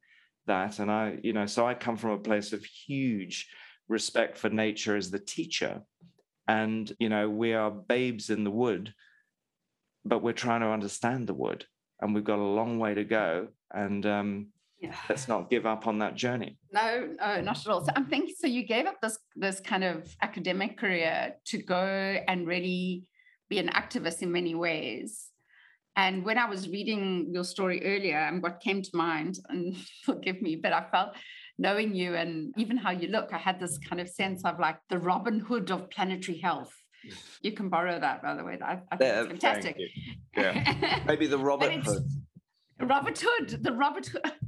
that. 0.47 0.79
And 0.79 0.91
I, 0.91 1.19
you 1.23 1.33
know, 1.33 1.47
so 1.47 1.67
I 1.67 1.75
come 1.75 1.97
from 1.97 2.11
a 2.11 2.19
place 2.19 2.53
of 2.53 2.65
huge 2.65 3.49
respect 3.89 4.37
for 4.37 4.51
nature 4.51 4.97
as 4.97 5.11
the 5.11 5.19
teacher. 5.19 5.83
And, 6.47 6.91
you 6.99 7.09
know, 7.09 7.29
we 7.31 7.55
are 7.55 7.71
babes 7.71 8.31
in 8.31 8.45
the 8.45 8.51
wood, 8.51 8.93
but 10.05 10.23
we're 10.23 10.33
trying 10.33 10.61
to 10.61 10.71
understand 10.71 11.27
the 11.27 11.35
wood. 11.35 11.65
And 12.01 12.15
we've 12.15 12.25
got 12.25 12.39
a 12.39 12.43
long 12.43 12.79
way 12.79 12.95
to 12.95 13.05
go. 13.05 13.49
And 13.73 14.05
um, 14.07 14.49
yeah. 14.81 14.95
let's 15.09 15.29
not 15.29 15.51
give 15.51 15.67
up 15.67 15.87
on 15.87 15.99
that 15.99 16.15
journey. 16.15 16.57
No, 16.73 17.09
no, 17.19 17.41
not 17.41 17.59
at 17.59 17.67
all. 17.67 17.85
So 17.85 17.93
I'm 17.97 18.07
thinking. 18.07 18.35
So 18.39 18.47
you 18.47 18.67
gave 18.67 18.87
up 18.87 19.01
this 19.01 19.19
this 19.37 19.61
kind 19.61 19.85
of 19.85 20.15
academic 20.23 20.79
career 20.79 21.35
to 21.47 21.59
go 21.59 21.85
and 22.29 22.47
really 22.47 23.05
be 23.49 23.59
an 23.59 23.69
activist 23.69 24.23
in 24.23 24.31
many 24.31 24.55
ways. 24.55 25.31
And 25.97 26.25
when 26.25 26.39
I 26.39 26.49
was 26.49 26.69
reading 26.69 27.31
your 27.33 27.43
story 27.43 27.85
earlier, 27.85 28.19
and 28.19 28.41
what 28.41 28.61
came 28.61 28.83
to 28.83 28.91
mind, 28.95 29.39
and 29.49 29.77
forgive 30.05 30.41
me, 30.41 30.57
but 30.57 30.73
I 30.73 30.85
felt 30.91 31.17
knowing 31.59 31.93
you 31.93 32.15
and 32.15 32.55
even 32.57 32.77
how 32.77 32.93
you 32.93 33.09
look, 33.09 33.33
I 33.33 33.39
had 33.39 33.59
this 33.59 33.79
kind 33.79 34.01
of 34.01 34.09
sense 34.09 34.45
of 34.45 34.61
like 34.61 34.79
the 34.91 34.99
Robin 34.99 35.41
Hood 35.41 35.71
of 35.71 35.91
planetary 35.91 36.39
health. 36.39 36.73
You 37.43 37.53
can 37.53 37.69
borrow 37.69 37.99
that, 38.01 38.23
by 38.23 38.35
the 38.35 38.43
way. 38.43 38.59
I, 38.61 38.81
I 38.91 38.97
think 38.97 39.01
yeah, 39.01 39.21
it's 39.21 39.29
fantastic. 39.29 39.77
Yeah, 40.37 41.01
maybe 41.07 41.29
the 41.29 41.39
Robin 41.39 41.81
Hood. 41.81 42.05
Robert 42.81 43.19
Hood, 43.25 43.63
the 43.63 43.73
Robert 43.73 44.07
Hood. 44.07 44.23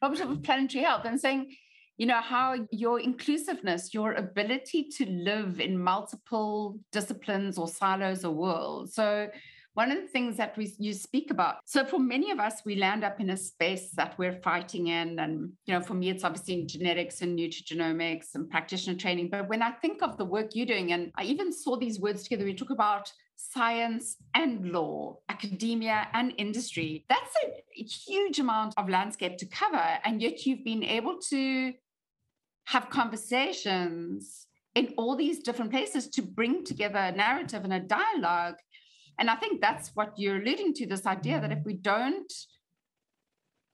Publisher 0.00 0.24
of 0.24 0.42
Planetary 0.42 0.84
Health, 0.84 1.04
and 1.04 1.20
saying, 1.20 1.54
you 1.96 2.06
know, 2.06 2.20
how 2.20 2.56
your 2.70 3.00
inclusiveness, 3.00 3.92
your 3.92 4.14
ability 4.14 4.88
to 4.96 5.06
live 5.06 5.60
in 5.60 5.78
multiple 5.78 6.78
disciplines 6.92 7.58
or 7.58 7.68
silos 7.68 8.24
or 8.24 8.32
worlds. 8.32 8.94
So 8.94 9.28
one 9.74 9.90
of 9.90 10.00
the 10.00 10.08
things 10.08 10.36
that 10.36 10.56
we 10.56 10.74
you 10.78 10.92
speak 10.92 11.30
about 11.30 11.56
so 11.64 11.84
for 11.84 11.98
many 11.98 12.30
of 12.30 12.40
us 12.40 12.62
we 12.64 12.74
land 12.74 13.04
up 13.04 13.20
in 13.20 13.30
a 13.30 13.36
space 13.36 13.90
that 13.92 14.18
we're 14.18 14.40
fighting 14.42 14.88
in 14.88 15.18
and 15.18 15.50
you 15.66 15.74
know 15.74 15.80
for 15.80 15.94
me 15.94 16.10
it's 16.10 16.24
obviously 16.24 16.64
genetics 16.64 17.22
and 17.22 17.38
nutrigenomics 17.38 18.34
and 18.34 18.50
practitioner 18.50 18.96
training 18.96 19.28
but 19.30 19.48
when 19.48 19.62
i 19.62 19.70
think 19.70 20.02
of 20.02 20.16
the 20.16 20.24
work 20.24 20.50
you're 20.54 20.66
doing 20.66 20.92
and 20.92 21.12
i 21.16 21.22
even 21.22 21.52
saw 21.52 21.76
these 21.76 22.00
words 22.00 22.24
together 22.24 22.44
we 22.44 22.54
talk 22.54 22.70
about 22.70 23.12
science 23.50 24.16
and 24.34 24.70
law 24.70 25.16
academia 25.28 26.08
and 26.12 26.32
industry 26.38 27.04
that's 27.08 27.34
a 27.44 27.82
huge 27.82 28.38
amount 28.38 28.74
of 28.76 28.88
landscape 28.88 29.36
to 29.38 29.46
cover. 29.46 29.98
And 30.04 30.20
yet 30.20 30.46
you've 30.46 30.64
been 30.64 30.84
able 30.84 31.18
to 31.30 31.72
have 32.66 32.90
conversations 32.90 34.46
in 34.74 34.94
all 34.96 35.16
these 35.16 35.40
different 35.40 35.70
places 35.70 36.08
to 36.08 36.22
bring 36.22 36.64
together 36.64 36.98
a 36.98 37.12
narrative 37.12 37.64
and 37.64 37.72
a 37.72 37.80
dialogue. 37.80 38.56
And 39.18 39.28
I 39.28 39.36
think 39.36 39.60
that's 39.60 39.90
what 39.94 40.12
you're 40.16 40.40
alluding 40.40 40.74
to 40.74 40.86
this 40.86 41.06
idea 41.06 41.40
that 41.40 41.52
if 41.52 41.64
we 41.64 41.74
don't 41.74 42.32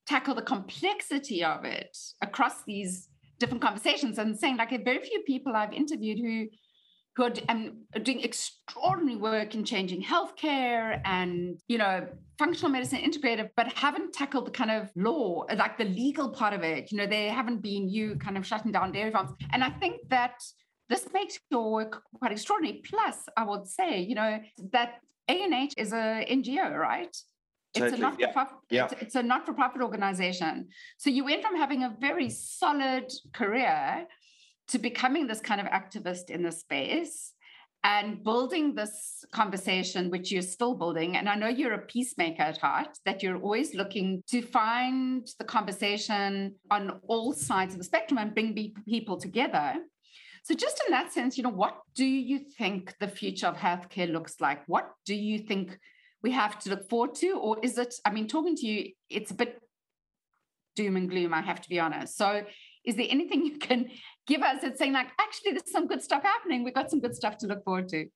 tackle 0.06 0.34
the 0.34 0.42
complexity 0.42 1.44
of 1.44 1.64
it 1.64 1.96
across 2.22 2.64
these 2.64 3.08
different 3.38 3.62
conversations 3.62 4.18
and 4.18 4.38
saying 4.38 4.56
like 4.56 4.70
very 4.84 5.04
few 5.04 5.20
people 5.26 5.54
I've 5.54 5.72
interviewed 5.72 6.18
who 6.18 6.46
who 7.16 7.24
are, 7.24 7.32
um, 7.48 7.78
doing 8.02 8.20
extraordinary 8.22 9.16
work 9.16 9.54
in 9.54 9.64
changing 9.64 10.02
healthcare 10.02 11.00
and 11.04 11.58
you 11.66 11.78
know 11.78 12.06
functional 12.38 12.70
medicine 12.70 12.98
integrative 12.98 13.48
but 13.56 13.72
haven't 13.72 14.12
tackled 14.12 14.46
the 14.46 14.50
kind 14.50 14.70
of 14.70 14.90
law 14.94 15.44
like 15.56 15.78
the 15.78 15.84
legal 15.84 16.28
part 16.28 16.52
of 16.52 16.62
it 16.62 16.92
you 16.92 16.98
know 16.98 17.06
they 17.06 17.28
haven't 17.28 17.62
been 17.62 17.88
you 17.88 18.16
kind 18.16 18.36
of 18.36 18.46
shutting 18.46 18.70
down 18.70 18.92
dairy 18.92 19.10
farms 19.10 19.32
and 19.52 19.64
i 19.64 19.70
think 19.70 19.96
that 20.08 20.34
this 20.88 21.08
makes 21.12 21.38
your 21.50 21.72
work 21.72 22.02
quite 22.18 22.32
extraordinary 22.32 22.82
plus 22.84 23.16
i 23.36 23.44
would 23.44 23.66
say 23.66 24.00
you 24.00 24.14
know 24.14 24.38
that 24.72 25.00
ANH 25.28 25.74
is 25.76 25.92
a 25.92 26.24
NGO, 26.30 26.76
right? 26.76 27.14
Totally. 27.74 28.02
It's 28.02 28.22
a 28.22 28.32
for 28.32 28.46
yeah. 28.70 28.84
It's, 28.84 29.02
it's 29.02 29.14
a 29.16 29.22
not 29.22 29.44
for 29.44 29.52
profit 29.52 29.82
organization. 29.82 30.68
So 30.98 31.10
you 31.10 31.24
went 31.24 31.42
from 31.42 31.56
having 31.56 31.82
a 31.82 31.94
very 32.00 32.30
solid 32.30 33.12
career 33.34 34.06
to 34.68 34.78
becoming 34.78 35.26
this 35.26 35.40
kind 35.40 35.60
of 35.60 35.66
activist 35.68 36.30
in 36.30 36.42
the 36.42 36.52
space 36.52 37.32
and 37.84 38.24
building 38.24 38.74
this 38.74 39.24
conversation, 39.32 40.10
which 40.10 40.32
you're 40.32 40.42
still 40.42 40.74
building. 40.74 41.16
And 41.16 41.28
I 41.28 41.36
know 41.36 41.46
you're 41.46 41.74
a 41.74 41.86
peacemaker 41.86 42.42
at 42.42 42.58
heart, 42.58 42.98
that 43.04 43.22
you're 43.22 43.36
always 43.36 43.74
looking 43.74 44.24
to 44.28 44.42
find 44.42 45.28
the 45.38 45.44
conversation 45.44 46.56
on 46.70 47.00
all 47.06 47.32
sides 47.32 47.74
of 47.74 47.78
the 47.78 47.84
spectrum 47.84 48.18
and 48.18 48.34
bring 48.34 48.74
people 48.88 49.16
together. 49.16 49.74
So, 50.42 50.54
just 50.54 50.82
in 50.86 50.92
that 50.92 51.12
sense, 51.12 51.36
you 51.36 51.44
know, 51.44 51.50
what 51.50 51.78
do 51.94 52.04
you 52.04 52.40
think 52.58 52.94
the 52.98 53.08
future 53.08 53.46
of 53.46 53.56
healthcare 53.56 54.10
looks 54.10 54.40
like? 54.40 54.62
What 54.66 54.90
do 55.04 55.14
you 55.14 55.38
think 55.38 55.78
we 56.22 56.32
have 56.32 56.58
to 56.60 56.70
look 56.70 56.88
forward 56.88 57.14
to? 57.16 57.32
Or 57.32 57.58
is 57.62 57.78
it, 57.78 57.94
I 58.04 58.10
mean, 58.10 58.26
talking 58.26 58.56
to 58.56 58.66
you, 58.66 58.92
it's 59.10 59.30
a 59.30 59.34
bit 59.34 59.60
doom 60.74 60.96
and 60.96 61.08
gloom, 61.08 61.34
I 61.34 61.40
have 61.40 61.60
to 61.62 61.68
be 61.68 61.80
honest. 61.80 62.16
So, 62.16 62.42
is 62.86 62.96
there 62.96 63.06
anything 63.10 63.44
you 63.44 63.58
can 63.58 63.88
give 64.26 64.42
us 64.42 64.62
that's 64.62 64.78
saying, 64.78 64.92
like, 64.92 65.08
actually, 65.20 65.52
there's 65.52 65.70
some 65.70 65.86
good 65.86 66.02
stuff 66.02 66.22
happening? 66.22 66.64
We've 66.64 66.74
got 66.74 66.90
some 66.90 67.00
good 67.00 67.14
stuff 67.14 67.36
to 67.38 67.46
look 67.46 67.64
forward 67.64 67.88
to? 67.90 68.06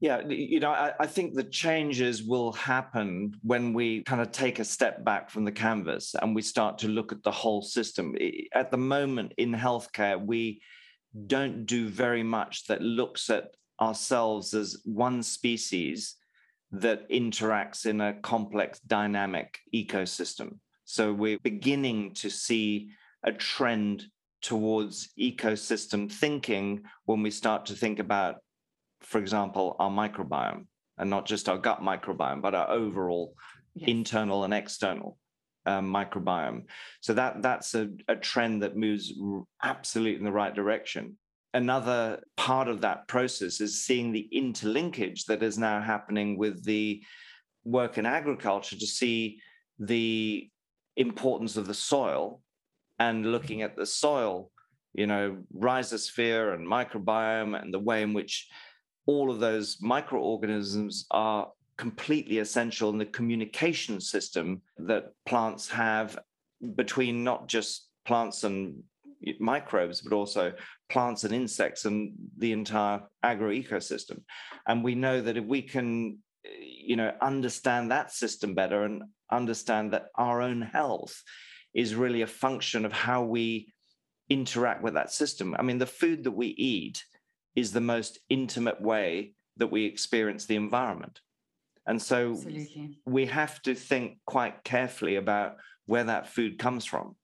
Yeah, 0.00 0.26
you 0.26 0.60
know, 0.60 0.70
I, 0.70 0.92
I, 0.98 1.06
think 1.06 1.34
the 1.34 1.44
changes 1.44 2.22
will 2.22 2.52
happen 2.52 3.34
when 3.42 3.74
we 3.74 4.02
kind 4.04 4.22
of 4.22 4.32
take 4.32 4.58
a 4.58 4.64
step 4.64 5.04
back 5.04 5.28
from 5.28 5.44
the 5.44 5.52
canvas 5.52 6.14
and 6.14 6.34
we 6.34 6.40
start 6.40 6.78
to 6.78 6.88
look 6.88 7.12
at 7.12 7.22
the 7.22 7.30
whole 7.30 7.60
system. 7.60 8.16
At 8.54 8.70
the 8.70 8.78
moment 8.78 9.34
in 9.36 9.52
healthcare, 9.52 10.18
we 10.18 10.62
don't 11.26 11.66
do 11.66 11.86
very 11.86 12.22
much 12.22 12.66
that 12.68 12.80
looks 12.80 13.28
at 13.28 13.50
ourselves 13.78 14.54
as 14.54 14.80
one 14.86 15.22
species 15.22 16.16
that 16.72 17.06
interacts 17.10 17.84
in 17.84 18.00
a 18.00 18.14
complex 18.22 18.80
dynamic 18.80 19.58
ecosystem. 19.74 20.58
So 20.86 21.12
we're 21.12 21.38
beginning 21.42 22.14
to 22.14 22.30
see 22.30 22.90
a 23.24 23.32
trend 23.32 24.04
towards 24.42 25.10
ecosystem 25.18 26.10
thinking 26.10 26.82
when 27.04 27.22
we 27.22 27.30
start 27.30 27.66
to 27.66 27.74
think 27.74 27.98
about, 27.98 28.36
for 29.02 29.18
example, 29.18 29.76
our 29.78 29.90
microbiome 29.90 30.66
and 30.98 31.10
not 31.10 31.26
just 31.26 31.48
our 31.48 31.58
gut 31.58 31.82
microbiome, 31.82 32.42
but 32.42 32.54
our 32.54 32.70
overall 32.70 33.34
yes. 33.74 33.88
internal 33.88 34.44
and 34.44 34.54
external 34.54 35.18
um, 35.66 35.92
microbiome. 35.92 36.64
So 37.00 37.14
that 37.14 37.42
that's 37.42 37.74
a, 37.74 37.90
a 38.08 38.16
trend 38.16 38.62
that 38.62 38.76
moves 38.76 39.12
absolutely 39.62 40.16
in 40.16 40.24
the 40.24 40.32
right 40.32 40.54
direction. 40.54 41.16
Another 41.52 42.22
part 42.36 42.68
of 42.68 42.80
that 42.82 43.08
process 43.08 43.60
is 43.60 43.84
seeing 43.84 44.12
the 44.12 44.28
interlinkage 44.32 45.24
that 45.26 45.42
is 45.42 45.58
now 45.58 45.80
happening 45.80 46.38
with 46.38 46.64
the 46.64 47.02
work 47.64 47.98
in 47.98 48.06
agriculture 48.06 48.76
to 48.76 48.86
see 48.86 49.40
the 49.78 50.48
importance 50.96 51.56
of 51.56 51.66
the 51.66 51.74
soil 51.74 52.40
and 53.00 53.32
looking 53.32 53.62
at 53.62 53.76
the 53.76 53.86
soil, 53.86 54.52
you 54.92 55.06
know, 55.06 55.38
rhizosphere 55.56 56.54
and 56.54 56.66
microbiome 56.66 57.60
and 57.60 57.72
the 57.74 57.78
way 57.78 58.02
in 58.02 58.12
which 58.12 58.48
all 59.06 59.30
of 59.30 59.40
those 59.40 59.78
microorganisms 59.80 61.06
are 61.10 61.50
completely 61.78 62.38
essential 62.38 62.90
in 62.90 62.98
the 62.98 63.06
communication 63.06 64.00
system 64.00 64.60
that 64.76 65.12
plants 65.24 65.68
have 65.70 66.18
between 66.76 67.24
not 67.24 67.48
just 67.48 67.88
plants 68.04 68.44
and 68.44 68.82
microbes, 69.38 70.02
but 70.02 70.12
also 70.12 70.52
plants 70.90 71.24
and 71.24 71.32
insects 71.32 71.86
and 71.86 72.12
the 72.36 72.52
entire 72.52 73.00
agro 73.22 73.50
ecosystem. 73.50 74.20
And 74.66 74.84
we 74.84 74.94
know 74.94 75.22
that 75.22 75.38
if 75.38 75.44
we 75.44 75.62
can, 75.62 76.18
you 76.60 76.96
know, 76.96 77.12
understand 77.22 77.90
that 77.90 78.12
system 78.12 78.54
better 78.54 78.84
and 78.84 79.04
understand 79.30 79.94
that 79.94 80.08
our 80.16 80.42
own 80.42 80.60
health 80.60 81.22
is 81.74 81.94
really 81.94 82.22
a 82.22 82.26
function 82.26 82.84
of 82.84 82.92
how 82.92 83.22
we 83.22 83.72
interact 84.28 84.82
with 84.82 84.94
that 84.94 85.12
system. 85.12 85.54
I 85.58 85.62
mean, 85.62 85.78
the 85.78 85.86
food 85.86 86.24
that 86.24 86.30
we 86.32 86.48
eat 86.48 87.04
is 87.56 87.72
the 87.72 87.80
most 87.80 88.18
intimate 88.28 88.80
way 88.80 89.34
that 89.56 89.70
we 89.70 89.84
experience 89.84 90.46
the 90.46 90.56
environment. 90.56 91.20
And 91.86 92.00
so 92.00 92.32
Absolutely. 92.32 92.98
we 93.06 93.26
have 93.26 93.60
to 93.62 93.74
think 93.74 94.18
quite 94.26 94.62
carefully 94.64 95.16
about 95.16 95.56
where 95.86 96.04
that 96.04 96.28
food 96.28 96.58
comes 96.58 96.84
from. 96.84 97.16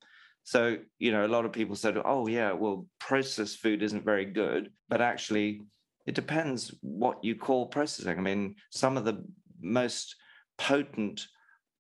So, 0.43 0.77
you 0.99 1.13
know, 1.13 1.27
a 1.27 1.29
lot 1.29 1.45
of 1.45 1.53
people 1.53 1.77
said, 1.77 1.97
oh, 2.05 2.27
yeah, 2.27 2.53
well, 2.53 2.87
processed 3.01 3.59
food 3.59 3.83
isn't 3.83 4.05
very 4.05 4.25
good. 4.25 4.71
But 4.89 5.01
actually, 5.01 5.63
it 6.07 6.15
depends 6.15 6.75
what 6.83 7.23
you 7.23 7.35
call 7.35 7.67
processing. 7.67 8.19
I 8.19 8.23
mean, 8.23 8.55
some 8.71 8.97
of 8.97 9.05
the 9.05 9.25
most 9.61 10.15
potent 10.57 11.27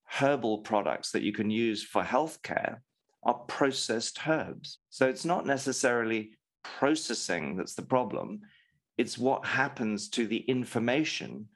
herbal 0.06 0.58
products 0.58 1.10
that 1.12 1.22
you 1.22 1.32
can 1.32 1.50
use 1.50 1.82
for 1.82 2.02
healthcare 2.02 2.78
are 3.22 3.34
processed 3.34 4.20
herbs. 4.26 4.78
So 4.90 5.08
it's 5.08 5.24
not 5.24 5.46
necessarily 5.46 6.30
processing 6.62 7.56
that's 7.56 7.74
the 7.74 7.82
problem, 7.82 8.40
it's 8.98 9.18
what 9.18 9.44
happens 9.44 10.08
to 10.10 10.26
the 10.26 10.38
information 10.38 11.48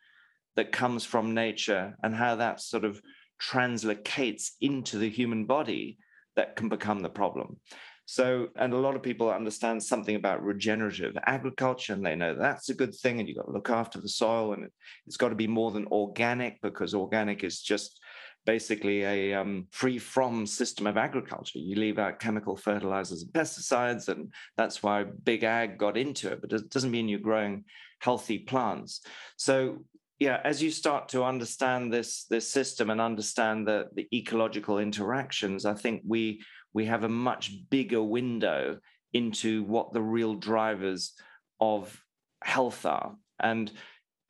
that 0.56 0.72
comes 0.72 1.04
from 1.04 1.34
nature 1.34 1.96
and 2.02 2.14
how 2.14 2.36
that 2.36 2.60
sort 2.60 2.84
of 2.84 3.00
translocates 3.40 4.50
into 4.60 4.98
the 4.98 5.08
human 5.08 5.46
body 5.46 5.98
that 6.36 6.56
can 6.56 6.68
become 6.68 7.00
the 7.00 7.08
problem. 7.08 7.56
So, 8.04 8.48
and 8.56 8.72
a 8.72 8.78
lot 8.78 8.96
of 8.96 9.02
people 9.04 9.30
understand 9.30 9.82
something 9.82 10.16
about 10.16 10.42
regenerative 10.42 11.16
agriculture, 11.26 11.92
and 11.92 12.04
they 12.04 12.16
know 12.16 12.34
that's 12.34 12.68
a 12.68 12.74
good 12.74 12.92
thing, 12.92 13.20
and 13.20 13.28
you've 13.28 13.36
got 13.36 13.46
to 13.46 13.52
look 13.52 13.70
after 13.70 14.00
the 14.00 14.08
soil, 14.08 14.52
and 14.52 14.68
it's 15.06 15.16
got 15.16 15.28
to 15.28 15.36
be 15.36 15.46
more 15.46 15.70
than 15.70 15.86
organic 15.86 16.60
because 16.60 16.92
organic 16.92 17.44
is 17.44 17.62
just 17.62 18.00
basically 18.46 19.02
a 19.04 19.34
um, 19.34 19.66
free 19.70 19.98
from 19.98 20.46
system 20.46 20.86
of 20.86 20.96
agriculture. 20.96 21.58
You 21.58 21.76
leave 21.76 21.98
out 21.98 22.20
chemical 22.20 22.56
fertilizers 22.56 23.22
and 23.22 23.32
pesticides, 23.32 24.08
and 24.08 24.32
that's 24.56 24.82
why 24.82 25.04
big 25.24 25.44
ag 25.44 25.78
got 25.78 25.96
into 25.96 26.30
it. 26.32 26.40
But 26.40 26.52
it 26.52 26.70
doesn't 26.70 26.90
mean 26.90 27.08
you're 27.08 27.20
growing 27.20 27.64
healthy 28.00 28.38
plants. 28.38 29.02
So 29.36 29.84
yeah, 30.18 30.40
as 30.44 30.62
you 30.62 30.70
start 30.70 31.08
to 31.10 31.24
understand 31.24 31.92
this 31.92 32.24
this 32.24 32.48
system 32.48 32.90
and 32.90 33.00
understand 33.00 33.66
the 33.66 33.88
the 33.94 34.06
ecological 34.12 34.78
interactions, 34.78 35.64
I 35.64 35.74
think 35.74 36.02
we 36.06 36.42
we 36.72 36.84
have 36.86 37.04
a 37.04 37.08
much 37.08 37.52
bigger 37.70 38.02
window 38.02 38.78
into 39.12 39.64
what 39.64 39.92
the 39.92 40.02
real 40.02 40.34
drivers 40.34 41.14
of 41.60 42.00
health 42.42 42.86
are. 42.86 43.16
And 43.40 43.72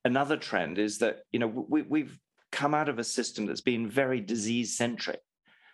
another 0.05 0.37
trend 0.37 0.79
is 0.79 0.99
that 0.99 1.18
you 1.33 1.38
know 1.38 1.49
we, 1.49 1.83
we've 1.83 2.18
come 2.52 2.74
out 2.74 2.88
of 2.88 2.98
a 2.98 3.04
system 3.04 3.46
that's 3.46 3.60
been 3.60 3.88
very 3.88 4.20
disease 4.20 4.76
centric. 4.76 5.20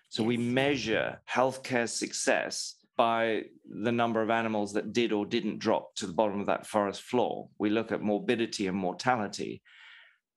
So 0.08 0.22
yes. 0.22 0.28
we 0.28 0.36
measure 0.36 1.20
healthcare 1.30 1.88
success 1.88 2.76
by 2.96 3.44
the 3.68 3.92
number 3.92 4.22
of 4.22 4.30
animals 4.30 4.72
that 4.72 4.92
did 4.92 5.12
or 5.12 5.26
didn't 5.26 5.58
drop 5.58 5.94
to 5.96 6.06
the 6.06 6.12
bottom 6.14 6.40
of 6.40 6.46
that 6.46 6.66
forest 6.66 7.02
floor. 7.02 7.48
We 7.58 7.70
look 7.70 7.92
at 7.92 8.00
morbidity 8.02 8.66
and 8.68 8.76
mortality. 8.76 9.62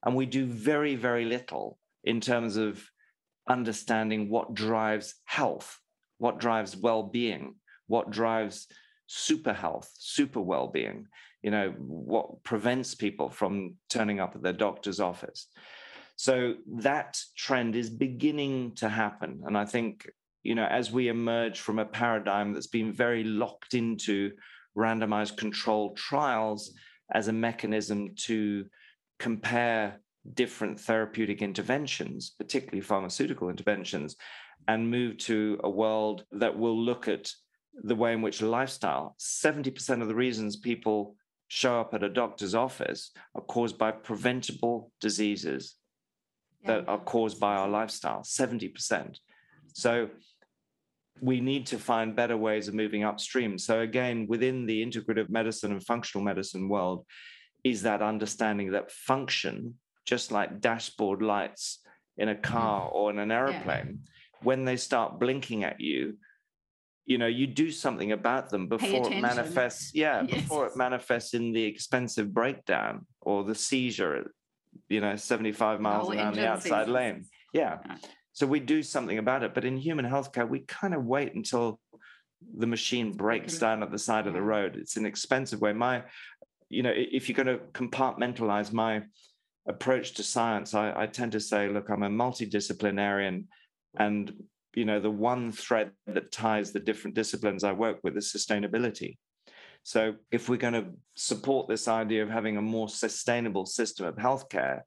And 0.04 0.14
we 0.16 0.26
do 0.26 0.46
very, 0.46 0.94
very 0.94 1.24
little 1.24 1.78
in 2.04 2.20
terms 2.20 2.56
of 2.56 2.84
understanding 3.48 4.28
what 4.30 4.54
drives 4.54 5.14
health. 5.24 5.78
what 6.20 6.38
drives 6.38 6.76
well-being, 6.76 7.54
what 7.86 8.10
drives 8.10 8.68
super 9.06 9.54
health, 9.54 9.90
super 9.98 10.40
well-being, 10.40 11.06
you 11.42 11.50
know, 11.50 11.70
what 11.78 12.42
prevents 12.44 12.94
people 12.94 13.30
from 13.30 13.74
turning 13.88 14.20
up 14.20 14.36
at 14.36 14.42
their 14.42 14.52
doctor's 14.52 15.00
office. 15.00 15.48
So 16.20 16.56
that 16.80 17.18
trend 17.34 17.74
is 17.74 17.88
beginning 17.88 18.74
to 18.74 18.90
happen. 18.90 19.40
And 19.46 19.56
I 19.56 19.64
think, 19.64 20.06
you 20.42 20.54
know, 20.54 20.66
as 20.66 20.92
we 20.92 21.08
emerge 21.08 21.60
from 21.60 21.78
a 21.78 21.86
paradigm 21.86 22.52
that's 22.52 22.66
been 22.66 22.92
very 22.92 23.24
locked 23.24 23.72
into 23.72 24.32
randomized 24.76 25.38
controlled 25.38 25.96
trials 25.96 26.74
as 27.14 27.28
a 27.28 27.32
mechanism 27.32 28.14
to 28.26 28.66
compare 29.18 29.98
different 30.34 30.78
therapeutic 30.78 31.40
interventions, 31.40 32.34
particularly 32.38 32.82
pharmaceutical 32.82 33.48
interventions, 33.48 34.16
and 34.68 34.90
move 34.90 35.16
to 35.16 35.58
a 35.64 35.70
world 35.70 36.26
that 36.32 36.54
will 36.54 36.78
look 36.78 37.08
at 37.08 37.32
the 37.72 37.96
way 37.96 38.12
in 38.12 38.20
which 38.20 38.42
lifestyle, 38.42 39.16
70% 39.18 40.02
of 40.02 40.08
the 40.08 40.14
reasons 40.14 40.56
people 40.56 41.16
show 41.48 41.80
up 41.80 41.94
at 41.94 42.02
a 42.02 42.10
doctor's 42.10 42.54
office 42.54 43.10
are 43.34 43.40
caused 43.40 43.78
by 43.78 43.90
preventable 43.90 44.92
diseases. 45.00 45.76
That 46.64 46.88
are 46.88 46.98
caused 46.98 47.40
by 47.40 47.54
our 47.56 47.68
lifestyle 47.68 48.22
70% 48.22 49.16
so 49.72 50.08
we 51.20 51.40
need 51.40 51.66
to 51.66 51.78
find 51.78 52.16
better 52.16 52.36
ways 52.36 52.68
of 52.68 52.74
moving 52.74 53.04
upstream 53.04 53.58
so 53.58 53.80
again 53.80 54.26
within 54.28 54.66
the 54.66 54.84
integrative 54.84 55.30
medicine 55.30 55.72
and 55.72 55.84
functional 55.84 56.24
medicine 56.24 56.68
world 56.68 57.04
is 57.64 57.82
that 57.82 58.02
understanding 58.02 58.72
that 58.72 58.90
function 58.90 59.74
just 60.06 60.32
like 60.32 60.60
dashboard 60.60 61.22
lights 61.22 61.80
in 62.16 62.28
a 62.28 62.34
car 62.34 62.86
mm-hmm. 62.86 62.96
or 62.96 63.10
in 63.10 63.18
an 63.18 63.30
aeroplane 63.30 64.00
yeah. 64.02 64.10
when 64.42 64.64
they 64.64 64.76
start 64.76 65.20
blinking 65.20 65.64
at 65.64 65.80
you 65.80 66.16
you 67.06 67.18
know 67.18 67.26
you 67.26 67.46
do 67.46 67.70
something 67.70 68.12
about 68.12 68.50
them 68.50 68.68
before 68.68 69.10
it 69.10 69.20
manifests 69.20 69.92
yeah 69.94 70.22
yes. 70.28 70.42
before 70.42 70.66
it 70.66 70.76
manifests 70.76 71.34
in 71.34 71.52
the 71.52 71.62
expensive 71.62 72.32
breakdown 72.32 73.06
or 73.20 73.44
the 73.44 73.54
seizure 73.54 74.32
you 74.88 75.00
know 75.00 75.16
75 75.16 75.80
miles 75.80 76.08
an 76.10 76.18
hour 76.18 76.26
on 76.26 76.34
the 76.34 76.48
outside 76.48 76.88
lane. 76.88 77.24
Yeah. 77.52 77.78
so 78.32 78.46
we 78.46 78.60
do 78.60 78.82
something 78.82 79.18
about 79.18 79.42
it 79.42 79.54
but 79.54 79.64
in 79.64 79.76
human 79.76 80.04
healthcare 80.04 80.48
we 80.48 80.60
kind 80.60 80.94
of 80.94 81.04
wait 81.04 81.34
until 81.34 81.80
the 82.56 82.66
machine 82.66 83.12
breaks 83.12 83.58
down 83.58 83.82
at 83.82 83.90
the 83.90 83.98
side 83.98 84.26
of 84.26 84.32
the 84.32 84.42
road. 84.42 84.76
It's 84.76 84.96
an 84.96 85.04
expensive 85.04 85.60
way. 85.60 85.72
My 85.72 86.04
you 86.70 86.82
know 86.82 86.92
if 86.94 87.28
you're 87.28 87.44
going 87.44 87.58
to 87.58 87.64
compartmentalize 87.72 88.72
my 88.72 89.02
approach 89.68 90.14
to 90.14 90.22
science 90.22 90.72
I, 90.74 90.92
I 90.96 91.06
tend 91.06 91.32
to 91.32 91.40
say 91.40 91.68
look 91.68 91.90
i'm 91.90 92.02
a 92.02 92.08
multidisciplinarian 92.08 93.44
and 93.98 94.32
you 94.74 94.84
know 94.84 95.00
the 95.00 95.10
one 95.10 95.52
thread 95.52 95.90
that 96.06 96.32
ties 96.32 96.72
the 96.72 96.80
different 96.80 97.16
disciplines 97.16 97.64
i 97.64 97.72
work 97.72 97.98
with 98.02 98.16
is 98.16 98.32
sustainability 98.32 99.18
so 99.82 100.14
if 100.30 100.48
we're 100.48 100.56
going 100.56 100.74
to 100.74 100.86
support 101.14 101.68
this 101.68 101.88
idea 101.88 102.22
of 102.22 102.30
having 102.30 102.56
a 102.56 102.62
more 102.62 102.88
sustainable 102.88 103.66
system 103.66 104.06
of 104.06 104.16
healthcare 104.16 104.80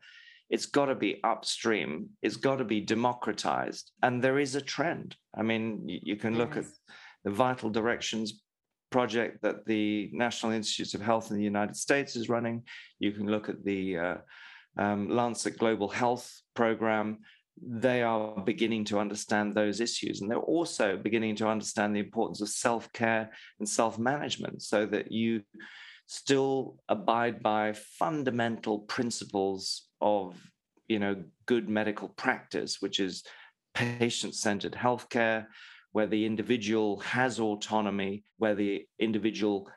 it's 0.49 0.65
got 0.65 0.85
to 0.85 0.95
be 0.95 1.19
upstream 1.23 2.09
it's 2.21 2.35
got 2.35 2.57
to 2.57 2.63
be 2.63 2.79
democratized 2.79 3.91
and 4.01 4.23
there 4.23 4.39
is 4.39 4.55
a 4.55 4.61
trend. 4.61 5.15
I 5.35 5.41
mean 5.41 5.81
you, 5.85 6.15
can 6.15 6.37
look 6.37 6.55
yes. 6.55 6.65
at 6.65 6.71
the 7.23 7.31
vital 7.31 7.69
directions 7.69 8.41
project 8.91 9.41
that 9.41 9.65
the 9.65 10.11
national 10.13 10.51
institutes 10.51 10.93
of 10.93 11.01
health 11.01 11.31
in 11.31 11.37
the 11.37 11.43
united 11.43 11.75
states 11.75 12.15
is 12.15 12.29
running. 12.29 12.63
You 12.99 13.11
can 13.11 13.27
look 13.27 13.49
at 13.49 13.63
the 13.63 13.97
uh, 13.97 14.17
um, 14.77 15.09
lancet 15.09 15.57
global 15.57 15.87
health 15.87 16.31
program 16.53 17.19
they 17.61 18.01
are 18.01 18.39
beginning 18.41 18.85
to 18.85 18.99
understand 18.99 19.53
those 19.53 19.79
issues. 19.79 20.21
And 20.21 20.29
they're 20.29 20.37
also 20.37 20.97
beginning 20.97 21.35
to 21.37 21.47
understand 21.47 21.95
the 21.95 21.99
importance 21.99 22.41
of 22.41 22.49
self 22.49 22.91
care 22.93 23.31
and 23.59 23.67
self 23.67 23.99
management 23.99 24.61
so 24.61 24.85
that 24.87 25.11
you 25.11 25.41
still 26.07 26.77
abide 26.89 27.41
by 27.41 27.73
fundamental 27.73 28.79
principles 28.79 29.87
of 30.01 30.35
you 30.87 30.99
know 30.99 31.15
good 31.45 31.69
medical 31.69 32.09
practice 32.09 32.81
which 32.81 32.99
is 32.99 33.23
patient-centered 33.73 34.73
healthcare 34.73 35.45
where 35.93 36.07
the 36.07 36.25
individual 36.25 36.99
has 36.99 37.39
autonomy 37.39 38.23
where 38.37 38.53
the 38.53 38.85
individual 38.99 39.69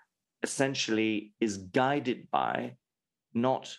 essentially 0.42 1.32
is 1.40 1.58
guided 1.58 2.28
by 2.30 2.72
not 3.32 3.74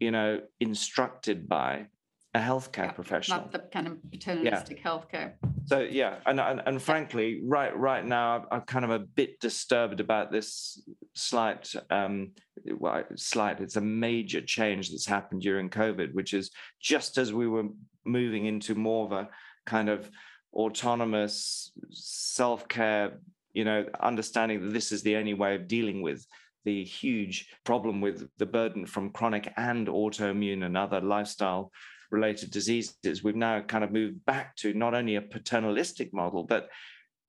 you 0.00 0.10
know 0.10 0.40
instructed 0.60 1.48
by 1.48 1.86
a 2.34 2.38
healthcare 2.38 2.86
yeah, 2.86 2.92
professional. 2.92 3.40
Not 3.40 3.52
the 3.52 3.58
kind 3.58 3.86
of 3.86 3.98
paternalistic 4.10 4.80
yeah. 4.82 4.90
healthcare. 4.90 5.32
So 5.66 5.80
yeah, 5.80 6.16
and, 6.24 6.40
and 6.40 6.62
and 6.64 6.80
frankly, 6.80 7.40
right 7.44 7.76
right 7.76 8.04
now, 8.04 8.46
I'm 8.50 8.62
kind 8.62 8.84
of 8.84 8.90
a 8.90 8.98
bit 8.98 9.38
disturbed 9.40 10.00
about 10.00 10.32
this 10.32 10.82
slight, 11.14 11.72
um, 11.90 12.32
well, 12.78 13.04
slight. 13.16 13.60
It's 13.60 13.76
a 13.76 13.82
major 13.82 14.40
change 14.40 14.90
that's 14.90 15.06
happened 15.06 15.42
during 15.42 15.68
COVID, 15.68 16.14
which 16.14 16.32
is 16.32 16.50
just 16.80 17.18
as 17.18 17.32
we 17.32 17.46
were 17.48 17.68
moving 18.04 18.46
into 18.46 18.74
more 18.74 19.04
of 19.04 19.12
a 19.12 19.28
kind 19.66 19.88
of 19.90 20.10
autonomous 20.54 21.70
self 21.90 22.66
care. 22.66 23.18
You 23.52 23.64
know, 23.64 23.84
understanding 24.00 24.64
that 24.64 24.72
this 24.72 24.90
is 24.90 25.02
the 25.02 25.16
only 25.16 25.34
way 25.34 25.54
of 25.54 25.68
dealing 25.68 26.00
with 26.00 26.26
the 26.64 26.82
huge 26.84 27.48
problem 27.64 28.00
with 28.00 28.28
the 28.38 28.46
burden 28.46 28.86
from 28.86 29.10
chronic 29.10 29.52
and 29.56 29.88
autoimmune 29.88 30.64
and 30.64 30.76
other 30.76 31.00
lifestyle 31.00 31.72
related 32.12 32.50
diseases, 32.50 33.24
we've 33.24 33.34
now 33.34 33.60
kind 33.60 33.82
of 33.82 33.90
moved 33.90 34.24
back 34.24 34.54
to 34.56 34.74
not 34.74 34.94
only 34.94 35.16
a 35.16 35.22
paternalistic 35.22 36.12
model, 36.12 36.44
but 36.44 36.68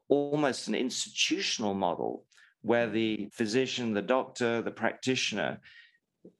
almost 0.09 0.67
an 0.67 0.75
institutional 0.75 1.73
model 1.73 2.25
where 2.61 2.89
the 2.89 3.29
physician, 3.31 3.93
the 3.93 4.01
doctor, 4.01 4.61
the 4.61 4.71
practitioner 4.71 5.59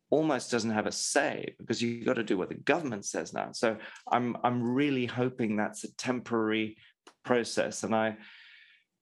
almost 0.10 0.51
doesn't 0.51 0.71
have 0.71 0.86
a 0.86 0.91
say 0.91 1.56
because 1.58 1.82
you've 1.82 2.06
got 2.06 2.13
to 2.13 2.23
do 2.23 2.38
what 2.38 2.49
the 2.49 2.56
government 2.56 3.06
says 3.06 3.34
now. 3.34 3.51
So 3.51 3.77
I'm 4.12 4.38
I'm 4.43 4.62
really 4.62 5.06
hoping 5.06 5.56
that's 5.56 5.84
a 5.84 5.95
temporary 5.95 6.77
process. 7.25 7.84
And 7.84 7.95
I 7.95 8.17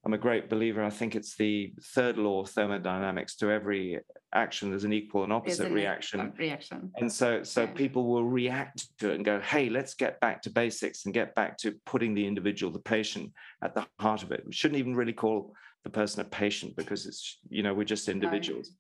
I'm 0.04 0.14
a 0.14 0.18
great 0.18 0.50
believer. 0.50 0.84
I 0.84 0.90
think 0.90 1.16
it's 1.16 1.36
the 1.36 1.74
third 1.94 2.18
law 2.18 2.42
of 2.42 2.50
thermodynamics. 2.50 3.36
To 3.36 3.52
every 3.52 4.00
action, 4.34 4.72
there's 4.72 4.84
an 4.84 4.94
equal 4.94 5.24
and 5.24 5.32
opposite 5.32 5.68
an 5.68 5.74
reaction. 5.74 6.20
Uh, 6.20 6.32
reaction. 6.38 6.92
And 6.98 7.12
so, 7.12 7.44
so 7.44 7.62
yeah. 7.64 7.72
people 7.74 8.08
will 8.08 8.24
react 8.24 8.98
to 9.00 9.12
it 9.12 9.16
and 9.16 9.26
go, 9.26 9.40
"Hey, 9.40 9.70
let's 9.70 9.94
get 9.94 10.20
back 10.20 10.42
to 10.44 10.50
basics 10.50 11.06
and 11.06 11.14
get 11.14 11.36
back 11.36 11.56
to 11.60 11.76
putting 11.86 12.16
the 12.16 12.26
individual, 12.26 12.72
the 12.72 12.80
patient, 12.80 13.32
at 13.64 13.76
the 13.76 13.86
heart 14.00 14.24
of 14.24 14.32
it." 14.32 14.44
We 14.44 14.54
shouldn't 14.54 14.80
even 14.80 14.96
really 14.96 15.14
call 15.14 15.54
the 15.84 15.92
person 15.92 16.22
a 16.22 16.26
patient 16.26 16.76
because 16.76 17.06
it's 17.06 17.38
you 17.50 17.62
know 17.62 17.74
we're 17.74 17.84
just 17.84 18.10
individuals. 18.10 18.72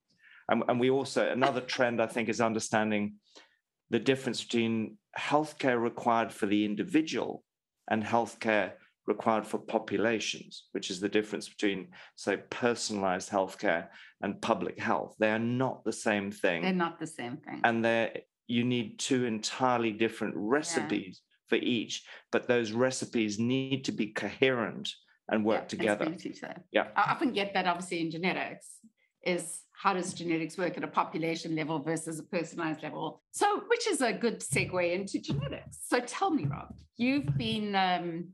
And, 0.50 0.64
and 0.68 0.80
we 0.80 0.90
also 0.90 1.30
another 1.30 1.62
trend 1.62 2.02
I 2.02 2.08
think 2.08 2.30
is 2.30 2.42
understanding 2.42 3.16
the 3.92 4.00
difference 4.00 4.44
between 4.44 4.98
healthcare 5.18 5.80
required 5.80 6.32
for 6.32 6.48
the 6.48 6.66
individual 6.66 7.44
and 7.90 8.04
healthcare 8.04 8.72
required 9.08 9.48
for 9.48 9.58
populations, 9.58 10.66
which 10.72 10.90
is 10.90 11.00
the 11.00 11.10
difference 11.10 11.50
between, 11.50 11.88
say, 12.16 12.38
personalized 12.50 13.30
healthcare 13.30 13.88
and 14.22 14.42
public 14.42 14.80
health. 14.80 15.16
They 15.20 15.32
are 15.32 15.40
not 15.40 15.84
the 15.84 15.94
same 15.94 16.32
thing. 16.32 16.62
They're 16.62 16.74
not 16.74 17.00
the 17.00 17.08
same 17.08 17.38
thing. 17.38 17.62
And 17.64 17.84
they're 17.84 18.12
you 18.48 18.66
need 18.66 19.00
two 19.00 19.26
entirely 19.26 19.92
different 19.92 20.34
recipes 20.36 21.22
yeah. 21.22 21.58
for 21.58 21.64
each, 21.64 22.04
but 22.32 22.48
those 22.48 22.74
recipes 22.74 23.40
need 23.40 23.86
to 23.86 23.94
be 23.94 24.08
coherent 24.08 24.92
and 25.30 25.46
work 25.46 25.62
yeah, 25.62 25.68
together. 25.68 26.16
Yeah. 26.72 26.88
I 26.96 27.12
often 27.12 27.32
get 27.32 27.54
that 27.54 27.66
obviously 27.66 28.02
in 28.02 28.12
genetics 28.12 28.68
is 29.24 29.62
how 29.72 29.94
does 29.94 30.14
genetics 30.14 30.58
work 30.58 30.78
at 30.78 30.84
a 30.84 30.88
population 30.88 31.56
level 31.56 31.80
versus 31.80 32.20
a 32.20 32.24
personalized 32.24 32.84
level? 32.84 33.22
So, 33.32 33.62
which 33.68 33.88
is 33.88 34.02
a 34.02 34.12
good 34.12 34.40
segue 34.40 34.94
into 34.94 35.20
genetics. 35.20 35.80
So, 35.88 36.00
tell 36.02 36.30
me, 36.30 36.46
Rob, 36.46 36.76
you've 36.98 37.36
been 37.38 37.76
um, 37.76 38.30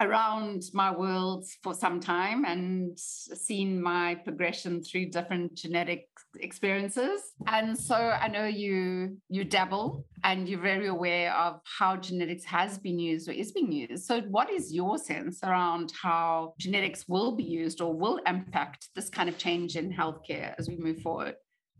around 0.00 0.64
my 0.74 0.90
world 0.94 1.46
for 1.62 1.74
some 1.74 2.00
time 2.00 2.44
and 2.44 2.98
seen 2.98 3.80
my 3.80 4.14
progression 4.16 4.82
through 4.82 5.06
different 5.06 5.54
genetic 5.54 6.08
experiences. 6.40 7.32
And 7.46 7.78
so 7.78 7.94
i 7.94 8.28
know 8.28 8.44
you 8.44 9.16
you 9.28 9.44
dabble 9.44 10.04
and 10.22 10.48
you're 10.48 10.60
very 10.60 10.88
aware 10.88 11.32
of 11.34 11.60
how 11.78 11.96
genetics 11.96 12.44
has 12.44 12.78
been 12.78 12.98
used 12.98 13.28
or 13.28 13.32
is 13.32 13.52
being 13.52 13.72
used. 13.72 14.04
So 14.04 14.20
what 14.22 14.50
is 14.50 14.72
your 14.72 14.98
sense 14.98 15.40
around 15.42 15.92
how 16.00 16.54
genetics 16.58 17.08
will 17.08 17.34
be 17.34 17.44
used 17.44 17.80
or 17.80 17.94
will 17.94 18.20
impact 18.26 18.88
this 18.94 19.08
kind 19.08 19.28
of 19.28 19.38
change 19.38 19.76
in 19.76 19.92
healthcare 19.92 20.54
as 20.58 20.68
we 20.68 20.76
move 20.76 21.00
forward? 21.00 21.36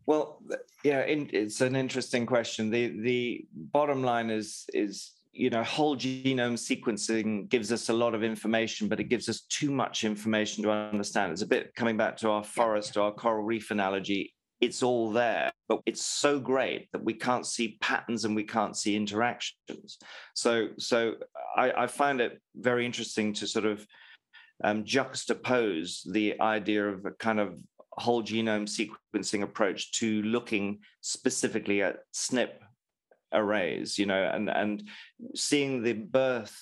Well 0.06 0.40
yeah 0.84 1.00
it's 1.00 1.60
an 1.60 1.76
interesting 1.76 2.24
question. 2.24 2.70
The 2.70 2.98
the 3.02 3.46
bottom 3.52 4.02
line 4.02 4.30
is 4.30 4.64
is 4.72 5.12
you 5.36 5.50
know, 5.50 5.62
whole 5.62 5.96
genome 5.96 6.54
sequencing 6.54 7.48
gives 7.48 7.70
us 7.70 7.88
a 7.88 7.92
lot 7.92 8.14
of 8.14 8.24
information, 8.24 8.88
but 8.88 9.00
it 9.00 9.04
gives 9.04 9.28
us 9.28 9.42
too 9.42 9.70
much 9.70 10.04
information 10.04 10.62
to 10.64 10.70
understand. 10.70 11.32
It's 11.32 11.42
a 11.42 11.46
bit 11.46 11.74
coming 11.74 11.96
back 11.96 12.16
to 12.18 12.30
our 12.30 12.42
forest 12.42 12.96
or 12.96 13.02
our 13.02 13.12
coral 13.12 13.44
reef 13.44 13.70
analogy. 13.70 14.32
it's 14.62 14.82
all 14.82 15.10
there, 15.12 15.52
but 15.68 15.80
it's 15.84 16.02
so 16.02 16.40
great 16.40 16.90
that 16.92 17.04
we 17.04 17.12
can't 17.12 17.46
see 17.46 17.76
patterns 17.82 18.24
and 18.24 18.34
we 18.34 18.44
can't 18.44 18.74
see 18.74 18.96
interactions. 18.96 19.98
So, 20.34 20.68
so 20.78 21.16
I, 21.54 21.84
I 21.84 21.86
find 21.86 22.22
it 22.22 22.40
very 22.54 22.86
interesting 22.86 23.34
to 23.34 23.46
sort 23.46 23.66
of 23.66 23.86
um, 24.64 24.84
juxtapose 24.84 26.10
the 26.10 26.40
idea 26.40 26.88
of 26.88 27.04
a 27.04 27.10
kind 27.10 27.38
of 27.38 27.58
whole 27.98 28.22
genome 28.22 28.66
sequencing 28.66 29.42
approach 29.42 29.92
to 29.92 30.22
looking 30.22 30.78
specifically 31.02 31.82
at 31.82 31.98
SNP 32.14 32.52
arrays 33.32 33.98
you 33.98 34.06
know 34.06 34.30
and 34.32 34.48
and 34.48 34.88
seeing 35.34 35.82
the 35.82 35.92
birth 35.92 36.60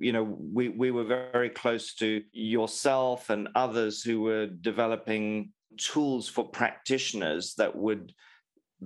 you 0.00 0.12
know 0.12 0.24
we 0.24 0.68
we 0.68 0.90
were 0.90 1.04
very 1.04 1.50
close 1.50 1.94
to 1.94 2.22
yourself 2.32 3.30
and 3.30 3.48
others 3.54 4.02
who 4.02 4.20
were 4.20 4.46
developing 4.46 5.52
tools 5.76 6.28
for 6.28 6.48
practitioners 6.48 7.54
that 7.54 7.74
would 7.76 8.12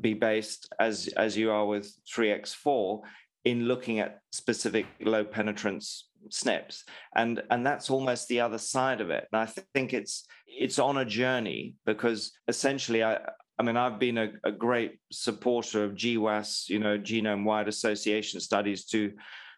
be 0.00 0.14
based 0.14 0.72
as 0.80 1.08
as 1.16 1.36
you 1.36 1.50
are 1.50 1.66
with 1.66 1.92
3x4 2.14 3.00
in 3.44 3.64
looking 3.64 4.00
at 4.00 4.20
specific 4.32 4.86
low 5.00 5.24
penetrance 5.24 6.08
SNPs 6.28 6.82
and 7.16 7.42
and 7.50 7.66
that's 7.66 7.90
almost 7.90 8.28
the 8.28 8.40
other 8.40 8.58
side 8.58 9.00
of 9.00 9.10
it. 9.10 9.26
And 9.32 9.40
i 9.40 9.46
think 9.74 9.94
it's 9.94 10.26
it's 10.46 10.78
on 10.78 10.98
a 10.98 11.04
journey 11.04 11.74
because 11.86 12.32
essentially 12.48 13.02
i 13.02 13.18
I 13.60 13.62
mean, 13.62 13.76
I've 13.76 13.98
been 13.98 14.16
a, 14.16 14.30
a, 14.42 14.50
great 14.50 15.00
supporter 15.12 15.84
of 15.84 15.92
GWAS, 15.92 16.70
you 16.70 16.78
know, 16.78 16.96
genome 16.96 17.44
wide 17.44 17.68
association 17.68 18.40
studies 18.40 18.86
to 18.86 19.12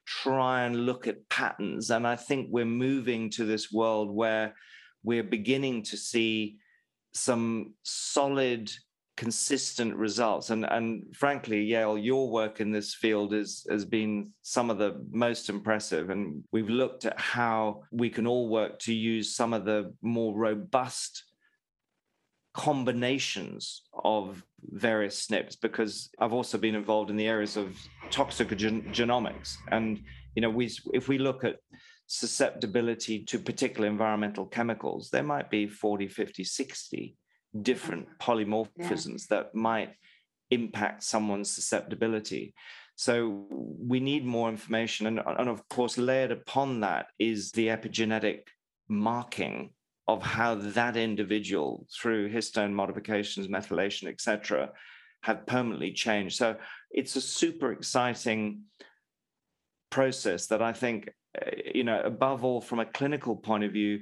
try 0.06 0.62
and 0.62 0.86
look 0.86 1.06
at 1.06 1.28
patterns. 1.28 1.92
And 1.92 2.04
I 2.04 2.16
think 2.16 2.48
we're 2.50 2.64
moving 2.64 3.30
to 3.30 3.44
this 3.44 3.70
world 3.70 4.10
where 4.10 4.56
we're 5.04 5.22
beginning 5.22 5.84
to 5.84 5.96
see 5.96 6.56
some 7.14 7.74
solid, 7.84 8.72
consistent 9.16 9.94
results. 9.94 10.50
And, 10.50 10.64
and 10.64 11.04
frankly, 11.14 11.64
Yael, 11.68 12.04
your 12.04 12.28
work 12.28 12.60
in 12.60 12.72
this 12.72 12.96
field 12.96 13.32
is, 13.32 13.64
has 13.70 13.84
been 13.84 14.32
some 14.42 14.68
of 14.68 14.78
the 14.78 15.00
most 15.12 15.48
impressive. 15.48 16.10
And 16.10 16.42
we've 16.50 16.68
looked 16.68 17.04
at 17.04 17.20
how 17.20 17.82
we 17.92 18.10
can 18.10 18.26
all 18.26 18.48
work 18.48 18.80
to 18.80 18.92
use 18.92 19.36
some 19.36 19.52
of 19.52 19.64
the 19.64 19.94
more 20.02 20.36
robust 20.36 21.22
combinations 22.54 23.82
of 24.04 24.44
various 24.62 25.26
SNPs 25.26 25.60
because 25.60 26.10
I've 26.18 26.32
also 26.32 26.58
been 26.58 26.74
involved 26.74 27.10
in 27.10 27.16
the 27.16 27.26
areas 27.26 27.56
of 27.56 27.76
toxicogenomics. 28.10 29.56
And, 29.70 30.02
you 30.34 30.42
know, 30.42 30.50
we, 30.50 30.70
if 30.92 31.08
we 31.08 31.18
look 31.18 31.44
at 31.44 31.56
susceptibility 32.06 33.24
to 33.24 33.38
particular 33.38 33.88
environmental 33.88 34.46
chemicals, 34.46 35.08
there 35.10 35.22
might 35.22 35.50
be 35.50 35.66
40, 35.66 36.08
50, 36.08 36.44
60 36.44 37.16
different 37.60 38.06
polymorphisms 38.18 39.26
yeah. 39.30 39.36
that 39.36 39.54
might 39.54 39.94
impact 40.50 41.02
someone's 41.02 41.50
susceptibility. 41.50 42.54
So 42.96 43.46
we 43.50 44.00
need 44.00 44.26
more 44.26 44.50
information. 44.50 45.06
And, 45.06 45.20
and 45.26 45.48
of 45.48 45.66
course, 45.68 45.96
layered 45.96 46.30
upon 46.32 46.80
that 46.80 47.06
is 47.18 47.50
the 47.52 47.68
epigenetic 47.68 48.42
marking 48.88 49.70
of 50.08 50.22
how 50.22 50.54
that 50.54 50.96
individual, 50.96 51.86
through 51.92 52.32
histone 52.32 52.72
modifications, 52.72 53.48
methylation, 53.48 54.08
etc., 54.08 54.70
have 55.22 55.46
permanently 55.46 55.92
changed. 55.92 56.36
So 56.36 56.56
it's 56.90 57.14
a 57.16 57.20
super 57.20 57.72
exciting 57.72 58.62
process 59.90 60.46
that 60.48 60.60
I 60.60 60.72
think, 60.72 61.10
eh, 61.40 61.70
you 61.74 61.84
know, 61.84 62.00
above 62.00 62.44
all, 62.44 62.60
from 62.60 62.80
a 62.80 62.86
clinical 62.86 63.36
point 63.36 63.62
of 63.64 63.72
view, 63.72 64.00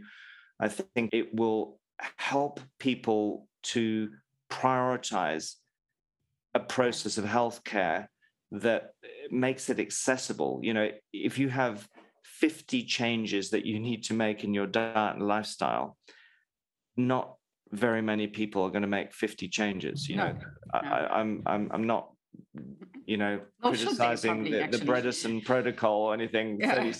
I 0.58 0.68
think 0.68 1.10
it 1.12 1.34
will 1.34 1.78
help 2.16 2.60
people 2.78 3.46
to 3.62 4.10
prioritize 4.50 5.56
a 6.54 6.60
process 6.60 7.18
of 7.18 7.24
healthcare 7.24 8.06
that 8.52 8.90
makes 9.30 9.68
it 9.68 9.78
accessible. 9.78 10.60
You 10.62 10.74
know, 10.74 10.90
if 11.12 11.38
you 11.38 11.48
have 11.48 11.86
50 12.40 12.84
changes 12.84 13.50
that 13.50 13.66
you 13.66 13.78
need 13.78 14.04
to 14.04 14.14
make 14.14 14.44
in 14.44 14.54
your 14.54 14.66
diet 14.66 15.16
and 15.16 15.26
lifestyle, 15.26 15.98
not 16.96 17.34
very 17.70 18.00
many 18.00 18.26
people 18.26 18.62
are 18.62 18.70
going 18.70 18.82
to 18.82 18.88
make 18.88 19.12
50 19.12 19.48
changes. 19.48 20.08
You 20.08 20.16
no, 20.16 20.28
know, 20.28 20.32
no. 20.32 20.80
I, 20.80 21.20
am 21.20 21.20
I'm, 21.20 21.42
I'm 21.46 21.70
I'm 21.72 21.86
not, 21.86 22.10
you 23.04 23.18
know, 23.18 23.40
criticizing 23.62 24.44
the, 24.44 24.66
the 24.70 24.78
Bredesen 24.78 25.44
protocol 25.44 26.02
or 26.02 26.14
anything. 26.14 26.58
Yeah. 26.60 26.92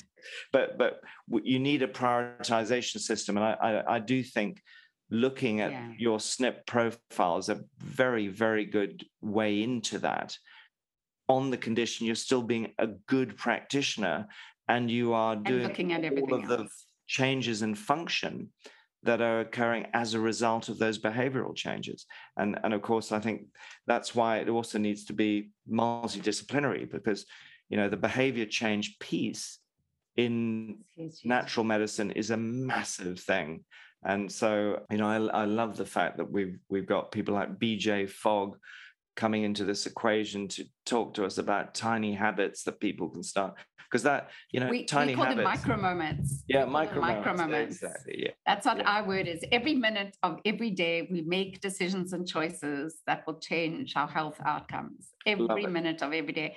But 0.53 0.76
but 0.76 1.00
you 1.42 1.59
need 1.59 1.83
a 1.83 1.88
prioritization 1.88 3.00
system, 3.00 3.38
and 3.38 3.46
I 3.46 3.53
I, 3.53 3.94
I 3.96 3.98
do 3.98 4.22
think 4.22 4.62
looking 5.11 5.61
at 5.61 5.72
yeah. 5.72 5.92
your 5.98 6.18
SNP 6.18 6.66
profile 6.66 7.38
is 7.38 7.48
a 7.48 7.61
very 7.79 8.29
very 8.29 8.66
good 8.66 9.05
way 9.22 9.62
into 9.62 9.98
that. 10.00 10.37
On 11.29 11.50
the 11.50 11.57
condition 11.57 12.07
you're 12.07 12.16
still 12.16 12.42
being 12.42 12.72
a 12.79 12.88
good 13.07 13.37
practitioner 13.37 14.26
and 14.70 14.90
you 14.90 15.12
are 15.12 15.35
doing 15.35 15.64
looking 15.64 15.92
at 15.92 16.04
all 16.12 16.35
of 16.35 16.44
else. 16.44 16.48
the 16.48 16.68
changes 17.09 17.62
in 17.62 17.74
function 17.74 18.48
that 19.02 19.20
are 19.20 19.40
occurring 19.40 19.87
as 19.94 20.14
a 20.14 20.20
result 20.20 20.68
of 20.68 20.78
those 20.78 20.98
behavioral 20.98 21.54
changes. 21.54 22.06
And, 22.37 22.59
and 22.62 22.72
of 22.72 22.83
course, 22.83 23.12
I 23.12 23.18
think 23.18 23.46
that's 23.87 24.14
why 24.14 24.38
it 24.38 24.48
also 24.48 24.78
needs 24.78 25.06
to 25.06 25.12
be 25.12 25.50
multidisciplinary 25.68 26.88
because, 26.88 27.26
you 27.68 27.78
know, 27.78 27.88
the 27.88 27.96
behavior 27.96 28.46
change 28.46 28.98
piece 29.00 29.59
in 30.16 30.78
natural 31.24 31.64
medicine 31.64 32.12
is 32.12 32.30
a 32.30 32.37
massive 32.37 33.18
thing. 33.18 33.64
And 34.04 34.30
so, 34.30 34.83
you 34.90 34.98
know, 34.98 35.09
I, 35.09 35.42
I 35.42 35.44
love 35.46 35.76
the 35.76 35.87
fact 35.87 36.18
that 36.18 36.30
we've 36.30 36.59
we've 36.68 36.87
got 36.87 37.11
people 37.11 37.35
like 37.35 37.59
BJ 37.59 38.09
Fogg 38.09 38.56
coming 39.20 39.42
into 39.42 39.64
this 39.64 39.85
equation 39.85 40.48
to 40.48 40.64
talk 40.87 41.12
to 41.12 41.26
us 41.26 41.37
about 41.37 41.74
tiny 41.74 42.14
habits 42.14 42.64
that 42.64 42.80
people 42.80 43.06
can 43.11 43.22
start 43.22 43.54
because 43.85 44.02
that 44.02 44.30
you 44.50 44.59
know 44.61 44.68
we, 44.70 44.85
tiny 44.85 45.12
we 45.12 45.16
call 45.16 45.26
habits, 45.26 45.37
them 45.37 45.44
micro 45.44 45.76
moments 45.76 46.42
yeah 46.48 46.64
micro, 46.64 47.02
micro 47.02 47.35
moments, 47.37 47.83
exactly 47.83 48.14
yeah. 48.24 48.30
That's 48.46 48.64
what 48.64 48.78
yeah. 48.78 48.90
our 48.90 49.06
word 49.06 49.28
is. 49.28 49.40
Every 49.52 49.74
minute 49.74 50.16
of 50.22 50.38
every 50.46 50.70
day 50.70 51.06
we 51.12 51.20
make 51.20 51.61
decisions 51.61 52.14
and 52.14 52.26
choices 52.26 53.02
that 53.06 53.26
will 53.26 53.38
change 53.38 53.92
our 53.94 54.09
health 54.09 54.38
outcomes 54.44 55.11
every 55.26 55.66
minute 55.66 56.02
of 56.02 56.12
every 56.14 56.33
day. 56.33 56.56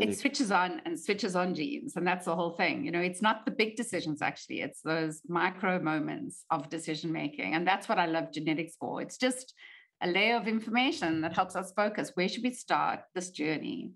It 0.00 0.18
switches 0.18 0.50
on 0.52 0.82
and 0.84 0.98
switches 0.98 1.34
on 1.36 1.54
genes 1.54 1.94
and 1.96 2.04
that's 2.06 2.26
the 2.26 2.34
whole 2.34 2.54
thing 2.62 2.84
you 2.84 2.92
know 2.92 3.00
it's 3.00 3.22
not 3.22 3.44
the 3.44 3.52
big 3.62 3.76
decisions 3.76 4.20
actually. 4.20 4.60
It's 4.66 4.80
those 4.82 5.22
micro 5.28 5.78
moments 5.78 6.44
of 6.50 6.68
decision 6.70 7.12
making 7.12 7.54
and 7.54 7.64
that's 7.70 7.88
what 7.88 7.98
i 7.98 8.06
love 8.06 8.32
genetics 8.32 8.74
for. 8.80 9.00
It's 9.00 9.18
just 9.26 9.54
a 10.02 10.08
layer 10.08 10.36
of 10.36 10.48
information 10.48 11.20
that 11.20 11.34
helps 11.34 11.56
us 11.56 11.72
focus 11.76 12.12
where 12.14 12.28
should 12.28 12.42
we 12.42 12.52
start 12.52 13.00
this 13.14 13.30
journey 13.30 13.90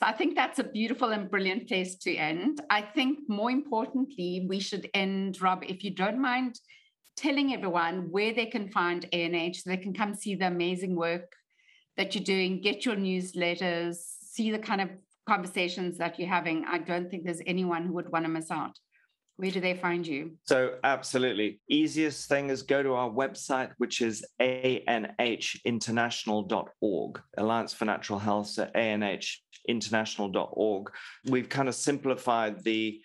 so 0.00 0.06
I 0.06 0.12
think 0.12 0.34
that's 0.34 0.58
a 0.58 0.64
beautiful 0.64 1.10
and 1.10 1.30
brilliant 1.30 1.68
place 1.68 1.94
to 1.96 2.16
end. 2.16 2.62
I 2.70 2.80
think 2.80 3.18
more 3.28 3.50
importantly, 3.50 4.46
we 4.48 4.58
should 4.58 4.88
end, 4.94 5.42
Rob, 5.42 5.62
if 5.68 5.84
you 5.84 5.90
don't 5.90 6.18
mind 6.18 6.58
telling 7.18 7.52
everyone 7.52 8.10
where 8.10 8.32
they 8.32 8.46
can 8.46 8.70
find 8.70 9.06
ANH 9.12 9.56
so 9.56 9.68
they 9.68 9.76
can 9.76 9.92
come 9.92 10.14
see 10.14 10.36
the 10.36 10.46
amazing 10.46 10.96
work 10.96 11.30
that 11.98 12.14
you're 12.14 12.24
doing, 12.24 12.62
get 12.62 12.86
your 12.86 12.96
newsletters, 12.96 13.96
see 14.22 14.50
the 14.50 14.58
kind 14.58 14.80
of 14.80 14.88
conversations 15.28 15.98
that 15.98 16.18
you're 16.18 16.28
having. 16.28 16.64
I 16.64 16.78
don't 16.78 17.10
think 17.10 17.24
there's 17.24 17.42
anyone 17.46 17.84
who 17.84 17.92
would 17.92 18.10
want 18.10 18.24
to 18.24 18.30
miss 18.30 18.50
out. 18.50 18.78
Where 19.40 19.50
do 19.50 19.60
they 19.60 19.72
find 19.72 20.06
you? 20.06 20.32
So, 20.44 20.74
absolutely. 20.84 21.62
Easiest 21.70 22.28
thing 22.28 22.50
is 22.50 22.60
go 22.60 22.82
to 22.82 22.92
our 22.92 23.08
website, 23.08 23.70
which 23.78 24.02
is 24.02 24.22
anhinternational.org, 24.38 27.22
Alliance 27.38 27.72
for 27.72 27.86
Natural 27.86 28.18
Health, 28.18 28.48
so 28.48 28.66
anhinternational.org. 28.76 30.90
We've 31.24 31.48
kind 31.48 31.70
of 31.70 31.74
simplified 31.74 32.62
the 32.64 33.00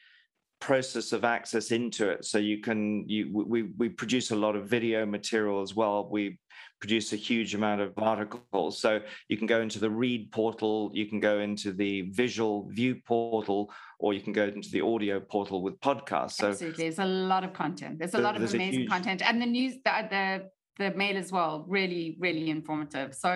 process 0.60 1.14
of 1.14 1.24
access 1.24 1.72
into 1.72 2.10
it 2.10 2.26
so 2.26 2.38
you 2.38 2.60
can 2.60 3.08
you 3.08 3.30
we 3.32 3.64
we 3.78 3.88
produce 3.88 4.32
a 4.32 4.36
lot 4.36 4.56
of 4.56 4.68
video 4.68 5.06
material 5.06 5.62
as 5.62 5.76
well 5.76 6.10
we 6.10 6.40
produce 6.86 7.14
a 7.14 7.16
huge 7.16 7.56
amount 7.56 7.82
of 7.82 7.92
articles. 7.98 8.80
So 8.80 9.00
you 9.28 9.38
can 9.38 9.48
go 9.48 9.60
into 9.62 9.80
the 9.80 9.90
read 9.90 10.32
portal, 10.32 10.92
you 10.94 11.08
can 11.08 11.20
go 11.20 11.40
into 11.40 11.74
the 11.74 11.94
visual 12.12 12.70
view 12.70 13.02
portal, 13.08 13.74
or 13.98 14.14
you 14.14 14.22
can 14.22 14.34
go 14.34 14.44
into 14.44 14.70
the 14.70 14.82
audio 14.82 15.20
portal 15.20 15.64
with 15.64 15.80
podcasts. 15.80 16.34
So 16.34 16.50
Absolutely. 16.50 16.84
There's 16.84 17.00
a 17.00 17.12
lot 17.34 17.44
of 17.44 17.54
content. 17.54 17.98
There's 17.98 18.14
a 18.14 18.20
lot 18.20 18.36
of 18.36 18.44
amazing 18.54 18.82
huge... 18.82 18.90
content. 18.90 19.24
And 19.28 19.42
the 19.42 19.48
news, 19.48 19.74
the, 19.84 19.94
the 20.14 20.26
the 20.78 20.92
mail 20.96 21.18
as 21.18 21.32
well, 21.32 21.66
really, 21.68 22.18
really 22.20 22.50
informative. 22.52 23.16
So 23.16 23.32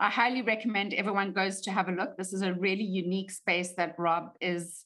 I 0.00 0.10
highly 0.10 0.42
recommend 0.42 0.92
everyone 0.92 1.32
goes 1.32 1.62
to 1.62 1.70
have 1.70 1.88
a 1.88 1.92
look. 1.92 2.16
This 2.18 2.32
is 2.34 2.42
a 2.42 2.52
really 2.52 2.88
unique 3.04 3.30
space 3.30 3.72
that 3.78 3.94
Rob 3.98 4.24
is 4.40 4.84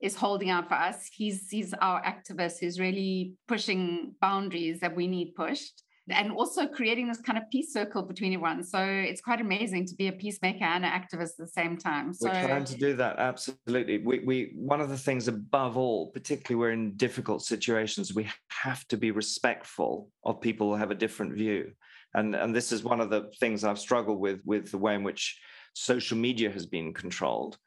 is 0.00 0.14
holding 0.14 0.50
out 0.50 0.68
for 0.68 0.74
us. 0.74 1.08
He's 1.12 1.48
he's 1.50 1.74
our 1.88 2.00
activist 2.12 2.60
who's 2.60 2.78
really 2.78 3.32
pushing 3.48 4.14
boundaries 4.20 4.78
that 4.78 4.94
we 4.94 5.08
need 5.08 5.34
pushed 5.34 5.82
and 6.10 6.32
also 6.32 6.66
creating 6.66 7.08
this 7.08 7.20
kind 7.20 7.38
of 7.38 7.44
peace 7.50 7.72
circle 7.72 8.02
between 8.02 8.32
everyone. 8.32 8.62
So 8.64 8.78
it's 8.82 9.20
quite 9.20 9.40
amazing 9.40 9.86
to 9.86 9.94
be 9.94 10.08
a 10.08 10.12
peacemaker 10.12 10.64
and 10.64 10.84
an 10.84 10.90
activist 10.90 11.32
at 11.32 11.38
the 11.38 11.46
same 11.48 11.76
time. 11.76 12.12
So 12.12 12.28
we're 12.28 12.46
trying 12.46 12.64
to 12.64 12.76
do 12.76 12.94
that 12.96 13.18
absolutely. 13.18 13.98
We 13.98 14.20
we 14.20 14.52
one 14.56 14.80
of 14.80 14.88
the 14.88 14.98
things 14.98 15.28
above 15.28 15.76
all, 15.76 16.10
particularly 16.10 16.58
we're 16.58 16.72
in 16.72 16.96
difficult 16.96 17.42
situations, 17.42 18.14
we 18.14 18.28
have 18.48 18.86
to 18.88 18.96
be 18.96 19.10
respectful 19.10 20.10
of 20.24 20.40
people 20.40 20.68
who 20.68 20.76
have 20.76 20.90
a 20.90 20.94
different 20.94 21.34
view. 21.34 21.72
and 22.14 22.34
and 22.34 22.54
this 22.54 22.72
is 22.72 22.82
one 22.82 23.00
of 23.00 23.10
the 23.10 23.30
things 23.40 23.64
I've 23.64 23.78
struggled 23.78 24.20
with 24.20 24.40
with 24.44 24.70
the 24.70 24.78
way 24.78 24.94
in 24.94 25.02
which 25.02 25.38
social 25.74 26.18
media 26.18 26.50
has 26.50 26.66
been 26.66 26.92
controlled 26.92 27.58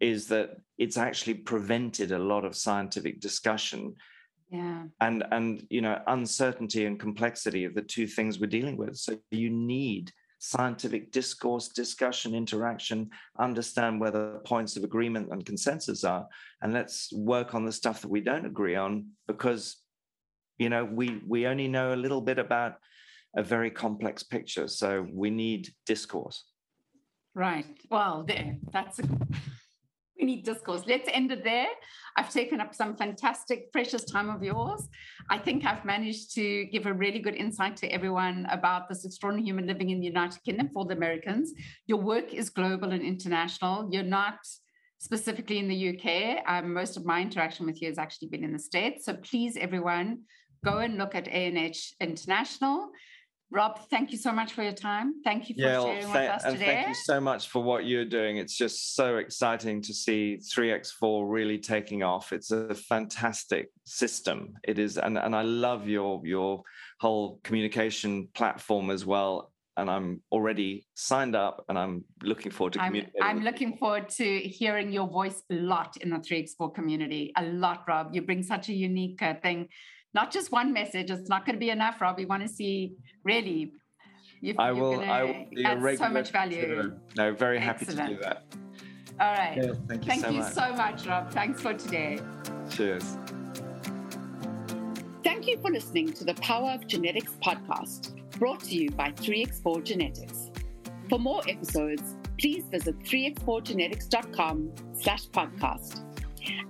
is 0.00 0.26
that 0.28 0.50
it's 0.78 0.96
actually 0.96 1.34
prevented 1.34 2.12
a 2.12 2.18
lot 2.18 2.44
of 2.44 2.56
scientific 2.56 3.20
discussion 3.20 3.94
yeah. 4.52 4.82
And 5.00 5.24
and 5.30 5.66
you 5.70 5.80
know 5.80 5.98
uncertainty 6.06 6.84
and 6.84 7.00
complexity 7.00 7.64
of 7.64 7.74
the 7.74 7.80
two 7.80 8.06
things 8.06 8.38
we're 8.38 8.46
dealing 8.46 8.76
with. 8.76 8.96
So 8.96 9.18
you 9.30 9.48
need 9.48 10.12
scientific 10.38 11.12
discourse 11.12 11.68
discussion 11.68 12.34
interaction 12.34 13.08
understand 13.38 14.00
where 14.00 14.10
the 14.10 14.40
points 14.44 14.76
of 14.76 14.82
agreement 14.82 15.28
and 15.30 15.46
consensus 15.46 16.02
are 16.02 16.26
and 16.62 16.72
let's 16.72 17.12
work 17.12 17.54
on 17.54 17.64
the 17.64 17.70
stuff 17.70 18.00
that 18.00 18.10
we 18.10 18.20
don't 18.20 18.44
agree 18.44 18.74
on 18.74 19.06
because 19.28 19.76
you 20.58 20.68
know 20.68 20.84
we 20.84 21.22
we 21.28 21.46
only 21.46 21.68
know 21.68 21.94
a 21.94 22.02
little 22.04 22.20
bit 22.20 22.40
about 22.40 22.74
a 23.36 23.42
very 23.42 23.70
complex 23.70 24.22
picture. 24.22 24.68
So 24.68 25.06
we 25.10 25.30
need 25.30 25.70
discourse. 25.86 26.44
Right. 27.34 27.78
Well 27.90 28.24
there 28.28 28.56
that's 28.70 28.98
a 28.98 29.04
we 30.18 30.26
need 30.26 30.44
discourse. 30.44 30.82
Let's 30.86 31.08
end 31.12 31.32
it 31.32 31.44
there. 31.44 31.68
I've 32.16 32.30
taken 32.30 32.60
up 32.60 32.74
some 32.74 32.96
fantastic, 32.96 33.72
precious 33.72 34.04
time 34.04 34.28
of 34.28 34.42
yours. 34.42 34.88
I 35.30 35.38
think 35.38 35.64
I've 35.64 35.84
managed 35.84 36.34
to 36.34 36.66
give 36.66 36.86
a 36.86 36.92
really 36.92 37.18
good 37.18 37.34
insight 37.34 37.76
to 37.78 37.88
everyone 37.88 38.46
about 38.50 38.88
this 38.88 39.04
extraordinary 39.04 39.46
human 39.46 39.66
living 39.66 39.90
in 39.90 40.00
the 40.00 40.06
United 40.06 40.42
Kingdom 40.44 40.70
for 40.72 40.84
the 40.84 40.94
Americans. 40.94 41.52
Your 41.86 41.98
work 41.98 42.34
is 42.34 42.50
global 42.50 42.92
and 42.92 43.02
international. 43.02 43.88
You're 43.90 44.02
not 44.02 44.38
specifically 44.98 45.58
in 45.58 45.68
the 45.68 45.88
UK. 45.90 46.44
Um, 46.46 46.72
most 46.72 46.96
of 46.96 47.04
my 47.04 47.20
interaction 47.20 47.66
with 47.66 47.82
you 47.82 47.88
has 47.88 47.98
actually 47.98 48.28
been 48.28 48.44
in 48.44 48.52
the 48.52 48.58
States. 48.58 49.04
So 49.04 49.14
please, 49.14 49.56
everyone, 49.56 50.20
go 50.64 50.78
and 50.78 50.96
look 50.96 51.14
at 51.14 51.26
ANH 51.26 51.94
International. 52.00 52.90
Rob, 53.52 53.78
thank 53.90 54.12
you 54.12 54.18
so 54.18 54.32
much 54.32 54.54
for 54.54 54.62
your 54.62 54.72
time. 54.72 55.22
Thank 55.22 55.50
you 55.50 55.54
for 55.54 55.60
yeah, 55.60 55.82
sharing 55.82 56.00
th- 56.00 56.06
with 56.06 56.30
us 56.30 56.44
and 56.44 56.54
today. 56.54 56.66
Thank 56.66 56.88
you 56.88 56.94
so 56.94 57.20
much 57.20 57.48
for 57.48 57.62
what 57.62 57.84
you're 57.84 58.06
doing. 58.06 58.38
It's 58.38 58.56
just 58.56 58.96
so 58.96 59.18
exciting 59.18 59.82
to 59.82 59.92
see 59.92 60.38
3x4 60.40 61.30
really 61.30 61.58
taking 61.58 62.02
off. 62.02 62.32
It's 62.32 62.50
a 62.50 62.74
fantastic 62.74 63.70
system. 63.84 64.54
It 64.64 64.78
is, 64.78 64.96
and, 64.96 65.18
and 65.18 65.36
I 65.36 65.42
love 65.42 65.86
your 65.86 66.22
your 66.24 66.62
whole 66.98 67.40
communication 67.44 68.28
platform 68.32 68.90
as 68.90 69.04
well. 69.04 69.52
And 69.76 69.90
I'm 69.90 70.20
already 70.30 70.86
signed 70.94 71.34
up 71.34 71.64
and 71.68 71.78
I'm 71.78 72.04
looking 72.22 72.52
forward 72.52 72.74
to 72.74 72.78
communicating. 72.78 73.22
I'm, 73.22 73.38
I'm 73.38 73.44
looking 73.44 73.76
forward 73.76 74.08
to 74.10 74.38
hearing 74.40 74.92
your 74.92 75.08
voice 75.08 75.42
a 75.50 75.54
lot 75.54 75.96
in 75.98 76.10
the 76.10 76.18
3x4 76.18 76.74
community. 76.74 77.32
A 77.36 77.44
lot, 77.44 77.84
Rob. 77.88 78.14
You 78.14 78.22
bring 78.22 78.42
such 78.42 78.68
a 78.68 78.74
unique 78.74 79.22
uh, 79.22 79.34
thing 79.42 79.68
not 80.14 80.32
just 80.32 80.52
one 80.52 80.72
message. 80.72 81.10
It's 81.10 81.28
not 81.28 81.46
going 81.46 81.56
to 81.56 81.60
be 81.60 81.70
enough, 81.70 82.00
Rob. 82.00 82.16
We 82.16 82.26
want 82.26 82.42
to 82.42 82.48
see 82.48 82.94
really. 83.24 83.72
You, 84.40 84.54
I 84.58 84.72
will. 84.72 85.00
I 85.00 85.22
will 85.22 85.46
be 85.54 85.64
add 85.64 85.82
a 85.82 85.96
so 85.96 86.08
much 86.08 86.30
value. 86.32 86.92
No, 87.16 87.32
very 87.32 87.60
happy 87.60 87.86
Excellent. 87.86 88.10
to 88.10 88.16
do 88.16 88.22
that. 88.22 88.44
All 89.20 89.32
right. 89.32 89.56
Yeah, 89.56 89.72
thank 89.88 90.04
you, 90.04 90.10
thank 90.10 90.22
so, 90.22 90.30
you 90.30 90.40
much. 90.40 90.52
so 90.52 90.72
much, 90.74 91.06
Rob. 91.06 91.30
Thanks 91.30 91.60
for 91.60 91.74
today. 91.74 92.18
Cheers. 92.70 93.18
Thank 95.22 95.46
you 95.46 95.58
for 95.60 95.70
listening 95.70 96.12
to 96.14 96.24
the 96.24 96.34
Power 96.34 96.70
of 96.72 96.86
Genetics 96.88 97.36
podcast, 97.44 98.16
brought 98.38 98.60
to 98.64 98.74
you 98.74 98.90
by 98.90 99.10
3x4 99.12 99.84
Genetics. 99.84 100.50
For 101.08 101.18
more 101.18 101.42
episodes, 101.48 102.16
please 102.38 102.64
visit 102.64 102.98
3x4genetics.com 103.00 104.72
slash 104.94 105.28
podcast. 105.28 106.11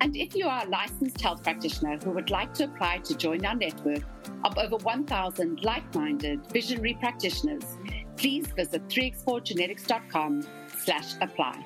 And 0.01 0.17
if 0.17 0.35
you 0.35 0.47
are 0.47 0.65
a 0.65 0.69
licensed 0.69 1.21
health 1.21 1.43
practitioner 1.43 1.99
who 2.03 2.11
would 2.11 2.31
like 2.31 2.53
to 2.55 2.65
apply 2.65 2.99
to 2.99 3.17
join 3.17 3.45
our 3.45 3.55
network 3.55 4.03
of 4.45 4.59
over 4.59 4.77
1,000 4.77 5.65
like 5.65 5.95
minded 5.95 6.41
visionary 6.53 6.95
practitioners, 6.95 7.65
please 8.17 8.47
visit 8.49 8.87
3x4genetics.com 8.89 10.47
slash 10.79 11.15
apply. 11.21 11.65